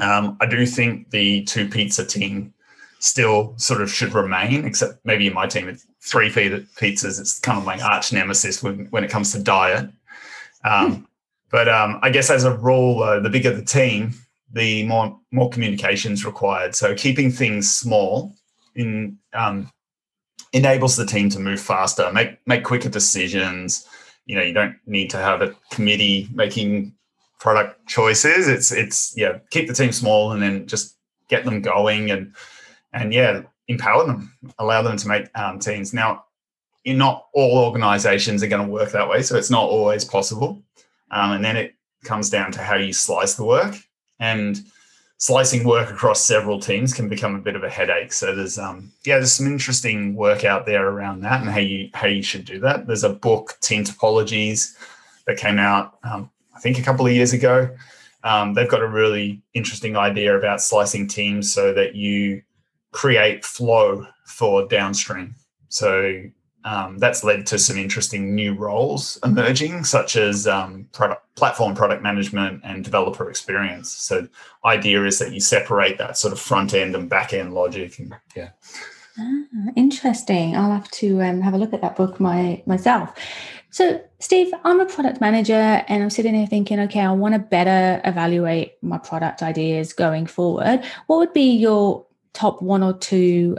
Um, 0.00 0.36
I 0.40 0.46
do 0.46 0.66
think 0.66 1.10
the 1.10 1.44
two 1.44 1.68
pizza 1.68 2.04
team 2.04 2.52
still 2.98 3.54
sort 3.58 3.80
of 3.80 3.92
should 3.92 4.14
remain, 4.14 4.64
except 4.64 5.04
maybe 5.04 5.26
in 5.26 5.34
my 5.34 5.46
team, 5.46 5.68
it's 5.68 5.86
three 6.00 6.30
pizzas. 6.30 7.20
It's 7.20 7.38
kind 7.38 7.58
of 7.58 7.64
my 7.64 7.80
arch 7.80 8.12
nemesis 8.12 8.62
when, 8.62 8.86
when 8.86 9.04
it 9.04 9.10
comes 9.10 9.32
to 9.32 9.42
diet. 9.42 9.90
Um, 10.64 10.94
hmm. 10.94 11.04
But 11.50 11.68
um, 11.68 12.00
I 12.02 12.10
guess 12.10 12.30
as 12.30 12.44
a 12.44 12.56
rule, 12.56 13.02
uh, 13.02 13.20
the 13.20 13.30
bigger 13.30 13.54
the 13.54 13.64
team, 13.64 14.12
the 14.52 14.84
more 14.86 15.16
more 15.30 15.50
communications 15.50 16.24
required. 16.24 16.74
So 16.74 16.94
keeping 16.96 17.30
things 17.30 17.72
small 17.72 18.34
in 18.74 19.18
um, 19.34 19.70
enables 20.52 20.96
the 20.96 21.06
team 21.06 21.28
to 21.30 21.38
move 21.38 21.60
faster, 21.60 22.10
make 22.12 22.38
make 22.46 22.64
quicker 22.64 22.88
decisions. 22.88 23.86
You 24.26 24.34
know, 24.34 24.42
you 24.42 24.52
don't 24.52 24.76
need 24.86 25.10
to 25.10 25.18
have 25.18 25.42
a 25.42 25.54
committee 25.70 26.28
making 26.32 26.94
product 27.44 27.86
choices. 27.86 28.48
It's 28.48 28.72
it's 28.72 29.14
yeah, 29.18 29.38
keep 29.50 29.68
the 29.68 29.74
team 29.74 29.92
small 29.92 30.32
and 30.32 30.42
then 30.42 30.66
just 30.66 30.96
get 31.28 31.44
them 31.44 31.60
going 31.60 32.10
and 32.10 32.34
and 32.94 33.12
yeah, 33.12 33.42
empower 33.68 34.06
them, 34.06 34.34
allow 34.58 34.80
them 34.80 34.96
to 34.96 35.06
make 35.06 35.26
um, 35.38 35.58
teams. 35.58 35.92
Now, 35.92 36.24
not 36.86 37.26
all 37.34 37.58
organizations 37.58 38.42
are 38.42 38.48
going 38.48 38.66
to 38.66 38.72
work 38.72 38.92
that 38.92 39.10
way, 39.10 39.20
so 39.20 39.36
it's 39.36 39.50
not 39.50 39.68
always 39.68 40.06
possible. 40.06 40.62
Um, 41.10 41.32
and 41.32 41.44
then 41.44 41.58
it 41.58 41.74
comes 42.02 42.30
down 42.30 42.50
to 42.52 42.62
how 42.62 42.76
you 42.76 42.94
slice 42.94 43.34
the 43.34 43.44
work 43.44 43.76
and 44.20 44.62
slicing 45.18 45.64
work 45.64 45.90
across 45.90 46.24
several 46.24 46.58
teams 46.58 46.94
can 46.94 47.10
become 47.10 47.34
a 47.34 47.40
bit 47.40 47.56
of 47.56 47.62
a 47.62 47.68
headache. 47.68 48.14
So 48.14 48.34
there's 48.34 48.58
um 48.58 48.90
yeah, 49.04 49.16
there's 49.18 49.32
some 49.32 49.46
interesting 49.46 50.14
work 50.14 50.44
out 50.44 50.64
there 50.64 50.88
around 50.88 51.20
that 51.20 51.42
and 51.42 51.50
how 51.50 51.60
you 51.60 51.90
how 51.92 52.06
you 52.06 52.22
should 52.22 52.46
do 52.46 52.58
that. 52.60 52.86
There's 52.86 53.04
a 53.04 53.10
book, 53.10 53.58
Team 53.60 53.84
Topologies, 53.84 54.74
that 55.26 55.36
came 55.36 55.58
out 55.58 55.98
um, 56.04 56.30
think 56.64 56.78
a 56.78 56.82
couple 56.82 57.06
of 57.06 57.12
years 57.12 57.32
ago. 57.34 57.68
Um, 58.24 58.54
they've 58.54 58.68
got 58.68 58.80
a 58.80 58.88
really 58.88 59.42
interesting 59.52 59.96
idea 59.96 60.36
about 60.36 60.62
slicing 60.62 61.06
teams 61.06 61.52
so 61.52 61.74
that 61.74 61.94
you 61.94 62.42
create 62.90 63.44
flow 63.44 64.06
for 64.24 64.66
downstream. 64.66 65.34
So 65.68 66.22
um, 66.64 66.96
that's 66.96 67.22
led 67.22 67.46
to 67.48 67.58
some 67.58 67.76
interesting 67.76 68.34
new 68.34 68.54
roles 68.54 69.18
emerging, 69.22 69.84
such 69.84 70.16
as 70.16 70.46
um, 70.46 70.88
product, 70.92 71.22
platform 71.36 71.74
product 71.74 72.02
management 72.02 72.62
and 72.64 72.82
developer 72.82 73.28
experience. 73.28 73.92
So, 73.92 74.26
idea 74.64 75.04
is 75.04 75.18
that 75.18 75.34
you 75.34 75.40
separate 75.40 75.98
that 75.98 76.16
sort 76.16 76.32
of 76.32 76.40
front 76.40 76.72
end 76.72 76.94
and 76.94 77.06
back 77.06 77.34
end 77.34 77.52
logic. 77.52 77.98
And 77.98 78.14
yeah, 78.34 78.50
ah, 79.18 79.42
interesting. 79.76 80.56
I'll 80.56 80.72
have 80.72 80.90
to 80.92 81.20
um, 81.20 81.42
have 81.42 81.52
a 81.52 81.58
look 81.58 81.74
at 81.74 81.82
that 81.82 81.96
book 81.96 82.18
my 82.18 82.62
myself. 82.64 83.14
So, 83.74 84.00
Steve, 84.20 84.54
I'm 84.62 84.78
a 84.78 84.86
product 84.86 85.20
manager, 85.20 85.82
and 85.88 86.00
I'm 86.00 86.08
sitting 86.08 86.32
here 86.32 86.46
thinking, 86.46 86.78
okay, 86.78 87.00
I 87.00 87.10
want 87.10 87.34
to 87.34 87.40
better 87.40 88.00
evaluate 88.04 88.80
my 88.82 88.98
product 88.98 89.42
ideas 89.42 89.92
going 89.92 90.28
forward. 90.28 90.84
What 91.08 91.16
would 91.16 91.32
be 91.32 91.50
your 91.50 92.06
top 92.34 92.62
one 92.62 92.84
or 92.84 92.92
two 92.92 93.58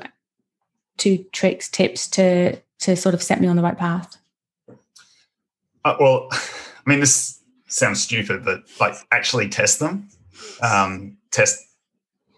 two 0.96 1.26
tricks, 1.34 1.68
tips 1.68 2.08
to 2.12 2.56
to 2.80 2.96
sort 2.96 3.14
of 3.14 3.22
set 3.22 3.42
me 3.42 3.48
on 3.50 3.58
the 3.58 3.62
right 3.62 3.78
path? 3.78 4.16
Uh, 5.84 5.98
well, 6.00 6.30
I 6.32 6.38
mean, 6.86 7.02
this 7.02 7.42
sounds 7.68 8.02
stupid, 8.02 8.46
but 8.46 8.62
like 8.80 8.96
actually 9.12 9.50
test 9.50 9.82
them. 9.82 10.08
Um, 10.62 11.18
test 11.32 11.62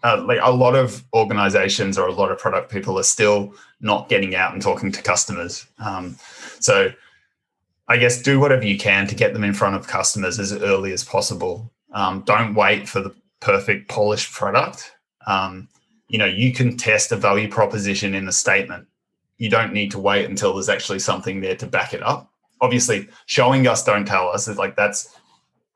uh, 0.02 0.20
like 0.26 0.40
a 0.42 0.50
lot 0.50 0.74
of 0.74 1.04
organizations 1.14 1.96
or 1.96 2.08
a 2.08 2.12
lot 2.12 2.32
of 2.32 2.38
product 2.38 2.72
people 2.72 2.98
are 2.98 3.04
still 3.04 3.54
not 3.80 4.08
getting 4.08 4.34
out 4.34 4.52
and 4.52 4.60
talking 4.60 4.90
to 4.90 5.00
customers. 5.00 5.64
Um, 5.78 6.16
so 6.58 6.90
I 7.88 7.96
guess 7.96 8.20
do 8.20 8.38
whatever 8.38 8.66
you 8.66 8.78
can 8.78 9.06
to 9.06 9.14
get 9.14 9.32
them 9.32 9.44
in 9.44 9.54
front 9.54 9.76
of 9.76 9.86
customers 9.86 10.38
as 10.38 10.52
early 10.52 10.92
as 10.92 11.04
possible. 11.04 11.72
Um, 11.92 12.22
don't 12.26 12.54
wait 12.54 12.88
for 12.88 13.00
the 13.00 13.14
perfect 13.40 13.88
polished 13.88 14.32
product. 14.32 14.92
Um, 15.26 15.68
you 16.08 16.18
know, 16.18 16.26
you 16.26 16.52
can 16.52 16.76
test 16.76 17.12
a 17.12 17.16
value 17.16 17.48
proposition 17.48 18.14
in 18.14 18.28
a 18.28 18.32
statement 18.32 18.88
you 19.38 19.48
don't 19.48 19.72
need 19.72 19.90
to 19.92 19.98
wait 19.98 20.28
until 20.28 20.54
there's 20.54 20.68
actually 20.68 20.98
something 20.98 21.40
there 21.40 21.56
to 21.56 21.66
back 21.66 21.94
it 21.94 22.02
up. 22.02 22.30
Obviously, 22.60 23.08
showing 23.26 23.66
us 23.66 23.84
don't 23.84 24.04
tell 24.04 24.28
us 24.28 24.48
is 24.48 24.58
like 24.58 24.76
that's 24.76 25.16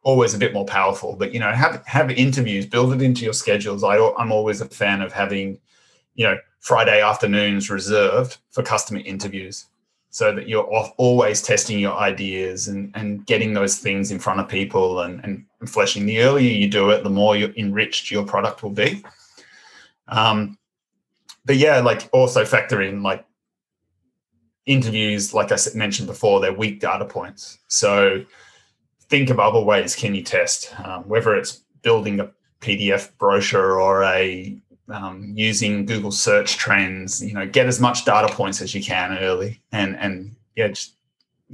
always 0.02 0.34
a 0.34 0.38
bit 0.38 0.52
more 0.52 0.66
powerful. 0.66 1.14
But 1.14 1.32
you 1.32 1.38
know, 1.38 1.52
have 1.52 1.82
have 1.86 2.10
interviews, 2.10 2.66
build 2.66 2.92
it 2.92 3.02
into 3.02 3.24
your 3.24 3.32
schedules. 3.32 3.84
I, 3.84 3.96
I'm 4.18 4.32
always 4.32 4.60
a 4.60 4.66
fan 4.66 5.00
of 5.00 5.12
having, 5.12 5.60
you 6.16 6.26
know, 6.26 6.36
Friday 6.58 7.00
afternoons 7.00 7.70
reserved 7.70 8.38
for 8.50 8.64
customer 8.64 9.00
interviews, 9.00 9.66
so 10.12 10.30
that 10.34 10.46
you're 10.46 10.64
always 10.98 11.40
testing 11.40 11.78
your 11.78 11.96
ideas 11.96 12.68
and 12.68 12.92
and 12.94 13.26
getting 13.26 13.54
those 13.54 13.78
things 13.78 14.10
in 14.10 14.18
front 14.18 14.38
of 14.38 14.46
people 14.46 15.00
and 15.00 15.24
and, 15.24 15.44
and 15.58 15.70
fleshing. 15.70 16.04
The 16.04 16.20
earlier 16.20 16.50
you 16.50 16.68
do 16.68 16.90
it, 16.90 17.02
the 17.02 17.10
more 17.10 17.34
enriched 17.34 18.10
your 18.10 18.24
product 18.24 18.62
will 18.62 18.70
be. 18.70 19.02
Um, 20.08 20.58
but 21.46 21.56
yeah, 21.56 21.80
like 21.80 22.10
also 22.12 22.44
factor 22.44 22.82
in 22.82 23.02
like 23.02 23.24
interviews, 24.66 25.32
like 25.32 25.50
I 25.50 25.56
mentioned 25.74 26.08
before, 26.08 26.40
they're 26.40 26.52
weak 26.52 26.80
data 26.80 27.06
points. 27.06 27.58
So 27.68 28.22
think 29.08 29.30
of 29.30 29.40
other 29.40 29.60
ways 29.60 29.96
can 29.96 30.14
you 30.14 30.22
test, 30.22 30.74
um, 30.84 31.08
whether 31.08 31.34
it's 31.34 31.64
building 31.80 32.20
a 32.20 32.30
PDF 32.60 33.10
brochure 33.16 33.80
or 33.80 34.04
a 34.04 34.58
um, 34.88 35.32
using 35.34 35.86
Google 35.86 36.12
search 36.12 36.56
trends. 36.56 37.24
You 37.24 37.34
know, 37.34 37.46
get 37.46 37.66
as 37.66 37.80
much 37.80 38.04
data 38.04 38.32
points 38.32 38.60
as 38.60 38.74
you 38.74 38.82
can 38.82 39.18
early, 39.18 39.60
and 39.72 39.96
and 39.96 40.34
yeah, 40.56 40.68
just 40.68 40.94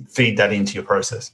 feed 0.09 0.37
that 0.37 0.53
into 0.53 0.75
your 0.75 0.85
process. 0.85 1.33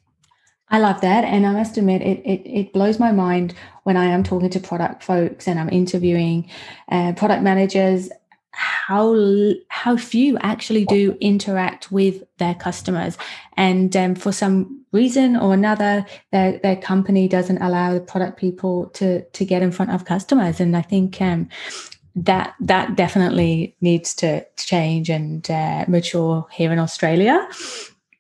I 0.71 0.79
love 0.79 1.01
that. 1.03 1.25
And 1.25 1.47
I 1.47 1.53
must 1.53 1.77
admit, 1.77 2.03
it, 2.03 2.21
it, 2.25 2.43
it, 2.47 2.73
blows 2.73 2.99
my 2.99 3.13
mind 3.13 3.55
when 3.83 3.97
I 3.97 4.07
am 4.07 4.25
talking 4.25 4.49
to 4.51 4.59
product 4.59 5.05
folks 5.05 5.47
and 5.47 5.61
I'm 5.61 5.69
interviewing 5.69 6.51
uh, 6.89 7.13
product 7.13 7.43
managers 7.43 8.09
how 8.55 9.53
how 9.69 9.97
few 9.97 10.39
actually 10.39 10.85
do 10.85 11.17
interact 11.21 11.91
with 11.91 12.23
their 12.39 12.55
customers. 12.55 13.19
And 13.57 13.97
um, 13.97 14.15
for 14.15 14.33
some 14.33 14.85
reason 14.93 15.37
or 15.37 15.53
another 15.53 16.07
their, 16.31 16.59
their 16.59 16.77
company 16.77 17.29
doesn't 17.29 17.59
allow 17.59 17.95
the 17.95 18.01
product 18.01 18.39
people 18.39 18.87
to 18.91 19.25
to 19.25 19.45
get 19.45 19.63
in 19.63 19.73
front 19.73 19.91
of 19.91 20.05
customers. 20.05 20.61
And 20.61 20.77
i 20.77 20.83
think 20.83 21.21
um, 21.21 21.49
that 22.15 22.55
that 22.61 22.97
definitely 22.97 23.77
needs 23.81 24.15
to 24.15 24.47
change 24.57 25.11
and 25.11 25.51
uh, 25.51 25.85
mature 25.89 26.47
here 26.53 26.73
in 26.73 26.79
australia. 26.79 27.49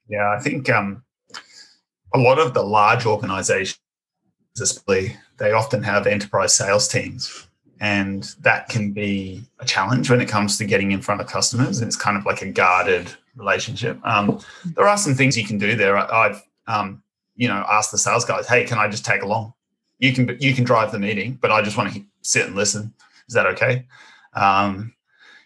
Yeah 0.09 0.35
i 0.37 0.41
think 0.41 0.69
um, 0.69 1.03
a 2.13 2.19
lot 2.19 2.39
of 2.39 2.55
the 2.55 2.63
large 2.63 3.07
organizations 3.07 3.79
especially 4.61 5.17
they 5.39 5.53
often 5.53 5.83
have 5.83 6.07
enterprise 6.07 6.55
sales 6.55 6.89
teams 6.89 7.44
and 7.81 8.35
that 8.41 8.69
can 8.69 8.93
be 8.93 9.43
a 9.59 9.65
challenge 9.65 10.11
when 10.11 10.21
it 10.21 10.29
comes 10.29 10.59
to 10.59 10.65
getting 10.65 10.93
in 10.93 11.03
front 11.03 11.21
of 11.21 11.27
customers. 11.27 11.79
And 11.79 11.89
it's 11.89 11.97
kind 11.97 12.17
of 12.17 12.25
like 12.25 12.43
a 12.43 12.51
guarded 12.51 13.13
relationship. 13.37 13.99
Um, 14.05 14.41
there 14.65 14.87
are 14.87 14.97
some 14.97 15.15
things 15.15 15.37
you 15.37 15.45
can 15.45 15.59
do 15.59 15.77
there. 15.77 15.97
I've 15.97 16.43
um, 16.67 17.03
you 17.37 17.49
know 17.49 17.65
asked 17.69 17.91
the 17.91 17.99
sales 17.99 18.25
guys, 18.25 18.49
"Hey, 18.49 18.65
can 18.65 18.79
I 18.79 18.89
just 18.89 19.05
tag 19.05 19.23
along? 19.23 19.53
You 19.99 20.13
can 20.13 20.37
you 20.41 20.55
can 20.55 20.65
drive 20.65 20.93
the 20.93 20.99
meeting, 20.99 21.39
but 21.41 21.51
I 21.51 21.63
just 21.63 21.77
want 21.77 21.93
to 21.93 22.03
sit 22.23 22.47
and 22.47 22.55
listen. 22.55 22.93
Is 23.29 23.35
that 23.35 23.47
okay?" 23.47 23.87
Um, 24.35 24.95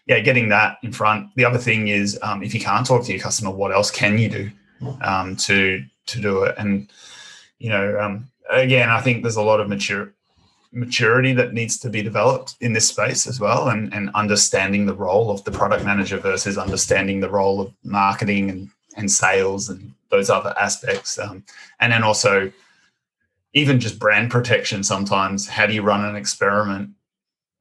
yeah, 0.05 0.19
getting 0.19 0.49
that 0.49 0.77
in 0.81 0.91
front. 0.91 1.29
The 1.35 1.45
other 1.45 1.59
thing 1.59 1.87
is, 1.87 2.17
um, 2.23 2.41
if 2.41 2.53
you 2.53 2.59
can't 2.59 2.85
talk 2.85 3.03
to 3.05 3.11
your 3.11 3.21
customer, 3.21 3.51
what 3.51 3.71
else 3.71 3.91
can 3.91 4.17
you 4.17 4.29
do 4.29 4.51
um, 5.01 5.35
to 5.37 5.83
to 6.07 6.21
do 6.21 6.43
it? 6.43 6.55
And 6.57 6.91
you 7.59 7.69
know, 7.69 7.99
um, 7.99 8.29
again, 8.49 8.89
I 8.89 9.01
think 9.01 9.21
there's 9.21 9.35
a 9.35 9.41
lot 9.41 9.59
of 9.59 9.67
mature 9.67 10.13
maturity 10.71 11.33
that 11.33 11.53
needs 11.53 11.77
to 11.79 11.89
be 11.89 12.01
developed 12.01 12.55
in 12.61 12.73
this 12.73 12.87
space 12.87 13.25
as 13.27 13.39
well 13.39 13.69
and, 13.69 13.93
and 13.93 14.09
understanding 14.13 14.85
the 14.85 14.93
role 14.93 15.31
of 15.31 15.43
the 15.43 15.51
product 15.51 15.83
manager 15.83 16.17
versus 16.17 16.57
understanding 16.57 17.19
the 17.19 17.29
role 17.29 17.59
of 17.59 17.73
marketing 17.83 18.49
and, 18.49 18.69
and 18.95 19.11
sales 19.11 19.69
and 19.69 19.93
those 20.09 20.29
other 20.29 20.53
aspects. 20.59 21.17
Um, 21.17 21.43
and 21.79 21.91
then 21.91 22.03
also 22.03 22.51
even 23.53 23.79
just 23.79 23.99
brand 23.99 24.29
protection 24.29 24.83
sometimes. 24.83 25.47
How 25.47 25.65
do 25.65 25.73
you 25.73 25.81
run 25.81 26.05
an 26.05 26.15
experiment 26.15 26.91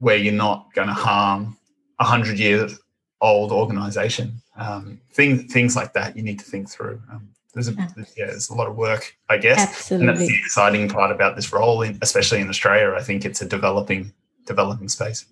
where 0.00 0.16
you're 0.16 0.32
not 0.32 0.72
going 0.74 0.88
to 0.88 0.94
harm 0.94 1.56
a 1.98 2.04
hundred 2.04 2.38
years 2.38 2.78
old 3.20 3.52
organization? 3.52 4.42
Um, 4.56 5.00
things 5.12 5.52
things 5.52 5.76
like 5.76 5.92
that 5.94 6.16
you 6.16 6.22
need 6.22 6.40
to 6.40 6.44
think 6.44 6.68
through. 6.68 7.00
Um, 7.10 7.30
there's 7.54 7.68
a 7.68 7.72
yeah, 8.16 8.26
there's 8.26 8.50
a 8.50 8.54
lot 8.54 8.68
of 8.68 8.76
work, 8.76 9.16
I 9.28 9.38
guess. 9.38 9.58
Absolutely. 9.58 10.08
And 10.08 10.16
that's 10.18 10.28
the 10.28 10.38
exciting 10.38 10.88
part 10.88 11.10
about 11.10 11.36
this 11.36 11.52
role, 11.52 11.82
in, 11.82 11.98
especially 12.02 12.40
in 12.40 12.48
Australia. 12.48 12.94
I 12.96 13.02
think 13.02 13.24
it's 13.24 13.42
a 13.42 13.46
developing 13.46 14.12
developing 14.46 14.88
space. 14.88 15.26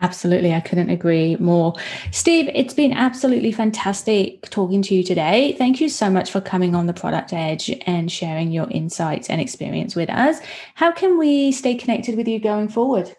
Absolutely, 0.00 0.52
I 0.52 0.60
couldn't 0.60 0.90
agree 0.90 1.36
more. 1.36 1.74
Steve, 2.10 2.50
it's 2.54 2.74
been 2.74 2.92
absolutely 2.92 3.52
fantastic 3.52 4.42
talking 4.50 4.82
to 4.82 4.94
you 4.96 5.04
today. 5.04 5.54
Thank 5.56 5.80
you 5.80 5.88
so 5.88 6.10
much 6.10 6.30
for 6.30 6.40
coming 6.40 6.74
on 6.74 6.86
the 6.86 6.92
Product 6.92 7.32
Edge 7.32 7.70
and 7.86 8.10
sharing 8.10 8.50
your 8.50 8.68
insights 8.70 9.30
and 9.30 9.40
experience 9.40 9.94
with 9.94 10.10
us. 10.10 10.40
How 10.74 10.90
can 10.90 11.18
we 11.18 11.52
stay 11.52 11.76
connected 11.76 12.16
with 12.16 12.26
you 12.26 12.40
going 12.40 12.68
forward? 12.68 13.14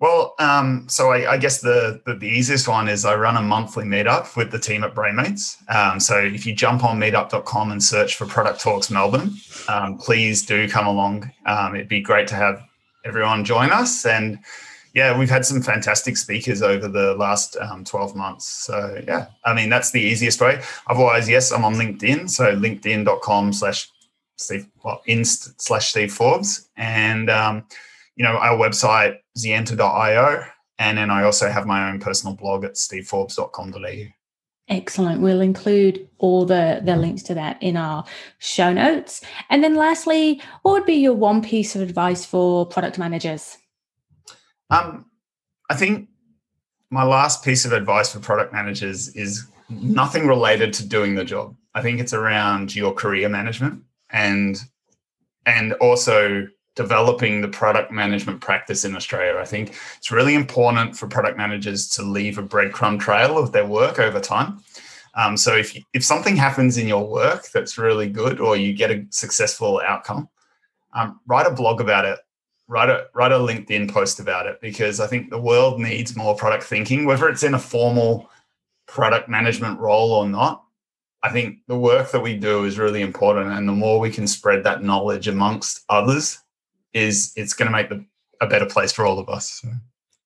Well, 0.00 0.34
um, 0.38 0.86
so 0.88 1.10
I, 1.10 1.32
I 1.32 1.36
guess 1.38 1.60
the, 1.60 2.00
the, 2.06 2.14
the 2.14 2.28
easiest 2.28 2.68
one 2.68 2.88
is 2.88 3.04
I 3.04 3.16
run 3.16 3.36
a 3.36 3.42
monthly 3.42 3.84
meetup 3.84 4.36
with 4.36 4.52
the 4.52 4.58
team 4.58 4.84
at 4.84 4.94
Brainmates. 4.94 5.56
Um, 5.74 5.98
so 5.98 6.18
if 6.18 6.46
you 6.46 6.54
jump 6.54 6.84
on 6.84 7.00
meetup.com 7.00 7.72
and 7.72 7.82
search 7.82 8.14
for 8.14 8.24
Product 8.24 8.60
Talks 8.60 8.90
Melbourne, 8.90 9.34
um, 9.68 9.98
please 9.98 10.46
do 10.46 10.68
come 10.68 10.86
along. 10.86 11.30
Um, 11.46 11.74
it'd 11.74 11.88
be 11.88 12.00
great 12.00 12.28
to 12.28 12.36
have 12.36 12.62
everyone 13.04 13.44
join 13.44 13.72
us. 13.72 14.06
And 14.06 14.38
yeah, 14.94 15.18
we've 15.18 15.30
had 15.30 15.44
some 15.44 15.62
fantastic 15.62 16.16
speakers 16.16 16.62
over 16.62 16.86
the 16.86 17.14
last 17.14 17.56
um, 17.56 17.84
12 17.84 18.14
months. 18.14 18.46
So 18.46 19.02
yeah, 19.06 19.26
I 19.44 19.52
mean, 19.52 19.68
that's 19.68 19.90
the 19.90 20.00
easiest 20.00 20.40
way. 20.40 20.62
Otherwise, 20.86 21.28
yes, 21.28 21.50
I'm 21.50 21.64
on 21.64 21.74
LinkedIn. 21.74 22.30
So 22.30 22.54
linkedin.com 22.54 23.52
slash 23.52 23.90
Steve, 24.36 24.68
well, 24.84 25.02
inst 25.06 25.60
slash 25.60 25.90
Steve 25.90 26.12
Forbes. 26.12 26.68
And, 26.76 27.28
um, 27.28 27.64
you 28.14 28.24
know, 28.24 28.36
our 28.36 28.56
website, 28.56 29.18
xienta.io. 29.38 30.44
And 30.78 30.96
then 30.96 31.10
I 31.10 31.24
also 31.24 31.50
have 31.50 31.66
my 31.66 31.90
own 31.90 31.98
personal 31.98 32.36
blog 32.36 32.64
at 32.64 32.74
steveforbes.com.au. 32.74 34.12
Excellent. 34.68 35.22
We'll 35.22 35.40
include 35.40 36.08
all 36.18 36.44
the, 36.44 36.80
the 36.84 36.96
links 36.96 37.22
to 37.24 37.34
that 37.34 37.60
in 37.62 37.76
our 37.76 38.04
show 38.38 38.72
notes. 38.72 39.22
And 39.48 39.64
then 39.64 39.74
lastly, 39.74 40.42
what 40.62 40.72
would 40.72 40.86
be 40.86 40.94
your 40.94 41.14
one 41.14 41.42
piece 41.42 41.74
of 41.74 41.80
advice 41.80 42.26
for 42.26 42.66
product 42.66 42.98
managers? 42.98 43.56
Um, 44.70 45.06
I 45.70 45.74
think 45.74 46.08
my 46.90 47.02
last 47.02 47.42
piece 47.42 47.64
of 47.64 47.72
advice 47.72 48.12
for 48.12 48.20
product 48.20 48.52
managers 48.52 49.08
is 49.16 49.46
nothing 49.70 50.26
related 50.26 50.72
to 50.74 50.86
doing 50.86 51.14
the 51.14 51.24
job. 51.24 51.56
I 51.74 51.82
think 51.82 52.00
it's 52.00 52.12
around 52.12 52.74
your 52.74 52.92
career 52.92 53.28
management 53.28 53.82
and 54.10 54.58
and 55.46 55.72
also 55.74 56.46
developing 56.78 57.40
the 57.40 57.48
product 57.48 57.90
management 57.90 58.40
practice 58.40 58.84
in 58.84 58.94
Australia. 58.94 59.40
I 59.40 59.44
think 59.44 59.76
it's 59.96 60.12
really 60.12 60.36
important 60.36 60.96
for 60.96 61.08
product 61.08 61.36
managers 61.36 61.88
to 61.96 62.02
leave 62.04 62.38
a 62.38 62.42
breadcrumb 62.42 63.00
trail 63.00 63.36
of 63.36 63.50
their 63.50 63.66
work 63.66 63.98
over 63.98 64.20
time. 64.20 64.62
Um, 65.14 65.36
so 65.36 65.56
if 65.56 65.76
if 65.92 66.04
something 66.04 66.36
happens 66.36 66.78
in 66.78 66.86
your 66.86 67.04
work 67.04 67.50
that's 67.52 67.78
really 67.78 68.08
good, 68.08 68.38
or 68.38 68.56
you 68.56 68.72
get 68.74 68.92
a 68.92 69.04
successful 69.10 69.82
outcome, 69.84 70.28
um, 70.94 71.18
write 71.26 71.48
a 71.48 71.58
blog 71.60 71.80
about 71.80 72.04
it. 72.04 72.20
Write 72.68 72.90
a 72.90 73.06
write 73.12 73.32
a 73.32 73.44
LinkedIn 73.50 73.90
post 73.90 74.20
about 74.20 74.46
it 74.46 74.60
because 74.60 75.00
I 75.00 75.08
think 75.08 75.30
the 75.30 75.44
world 75.50 75.80
needs 75.80 76.14
more 76.14 76.36
product 76.36 76.62
thinking, 76.62 77.06
whether 77.06 77.28
it's 77.28 77.42
in 77.42 77.54
a 77.54 77.66
formal 77.74 78.30
product 78.86 79.28
management 79.28 79.80
role 79.80 80.12
or 80.12 80.28
not. 80.28 80.62
I 81.24 81.30
think 81.30 81.58
the 81.66 81.78
work 81.90 82.12
that 82.12 82.22
we 82.22 82.36
do 82.36 82.64
is 82.64 82.78
really 82.78 83.02
important, 83.02 83.48
and 83.50 83.66
the 83.66 83.80
more 83.84 83.98
we 83.98 84.12
can 84.12 84.28
spread 84.28 84.62
that 84.62 84.84
knowledge 84.84 85.26
amongst 85.26 85.84
others, 85.88 86.38
is 86.92 87.32
it's 87.36 87.54
going 87.54 87.66
to 87.66 87.72
make 87.72 87.88
the, 87.88 88.04
a 88.40 88.46
better 88.46 88.66
place 88.66 88.92
for 88.92 89.06
all 89.06 89.18
of 89.18 89.28
us. 89.28 89.60
So. 89.62 89.68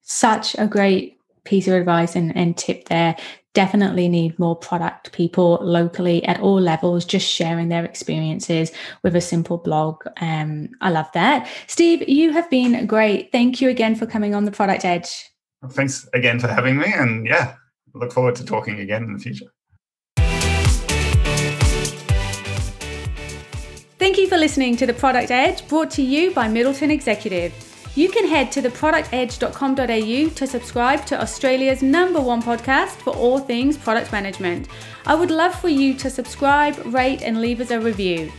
Such 0.03 0.55
a 0.59 0.67
great 0.67 1.19
piece 1.45 1.67
of 1.69 1.75
advice 1.75 2.17
and, 2.17 2.37
and 2.37 2.57
tip 2.57 2.89
there. 2.89 3.17
Definitely 3.55 4.09
need 4.09 4.39
more 4.39 4.57
product 4.57 5.13
people 5.13 5.59
locally 5.61 6.25
at 6.25 6.41
all 6.41 6.61
levels, 6.61 7.05
just 7.05 7.29
sharing 7.29 7.69
their 7.69 7.85
experiences 7.85 8.73
with 9.03 9.15
a 9.15 9.21
simple 9.21 9.59
blog. 9.59 10.03
Um, 10.21 10.71
I 10.81 10.91
love 10.91 11.11
that. 11.13 11.49
Steve, 11.67 12.09
you 12.09 12.33
have 12.33 12.49
been 12.49 12.87
great. 12.87 13.31
Thank 13.31 13.61
you 13.61 13.69
again 13.69 13.95
for 13.95 14.07
coming 14.07 14.35
on 14.35 14.47
the 14.47 14.53
Product 14.53 14.85
Edge. 14.85 15.31
Thanks 15.71 16.09
again 16.15 16.41
for 16.41 16.49
having 16.49 16.79
me. 16.79 16.93
And 16.95 17.27
yeah, 17.27 17.57
look 17.95 18.13
forward 18.13 18.37
to 18.37 18.45
talking 18.45 18.81
again 18.81 19.05
in 19.05 19.13
the 19.13 19.19
future. 19.19 19.47
Thank 24.03 24.19
you 24.19 24.27
for 24.27 24.37
listening 24.37 24.77
to 24.79 24.85
The 24.85 24.95
Product 24.95 25.31
Edge, 25.31 25.69
brought 25.69 25.89
to 25.93 26.03
you 26.03 26.33
by 26.33 26.49
Middleton 26.49 26.91
Executive. 26.91 27.55
You 27.95 28.11
can 28.11 28.27
head 28.27 28.51
to 28.51 28.61
theproductedge.com.au 28.61 30.35
to 30.35 30.47
subscribe 30.49 31.07
to 31.07 31.23
Australia's 31.23 31.85
number 31.85 32.21
one 32.21 32.43
podcast 32.43 32.97
for 32.97 33.15
all 33.15 33.39
things 33.39 33.77
product 33.79 34.11
management. 34.11 34.67
I 35.07 35.15
would 35.15 35.31
love 35.31 35.55
for 35.55 35.69
you 35.69 35.95
to 35.95 36.11
subscribe, 36.11 36.85
rate, 36.87 37.23
and 37.23 37.41
leave 37.41 37.61
us 37.61 37.71
a 37.71 37.79
review. 37.79 38.33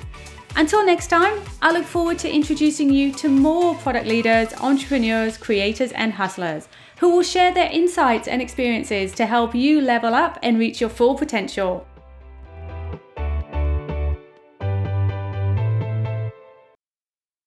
Until 0.58 0.86
next 0.86 1.08
time, 1.08 1.42
I 1.62 1.72
look 1.72 1.86
forward 1.86 2.20
to 2.20 2.30
introducing 2.30 2.90
you 2.90 3.14
to 3.14 3.30
more 3.30 3.74
product 3.76 4.06
leaders, 4.06 4.54
entrepreneurs, 4.56 5.38
creators, 5.38 5.94
and 5.94 6.12
hustlers 6.12 6.68
who 7.00 7.16
will 7.16 7.24
share 7.24 7.54
their 7.54 7.72
insights 7.72 8.28
and 8.28 8.42
experiences 8.42 9.14
to 9.14 9.26
help 9.26 9.56
you 9.56 9.80
level 9.80 10.14
up 10.14 10.38
and 10.44 10.60
reach 10.60 10.82
your 10.82 10.90
full 10.90 11.16
potential. 11.16 11.88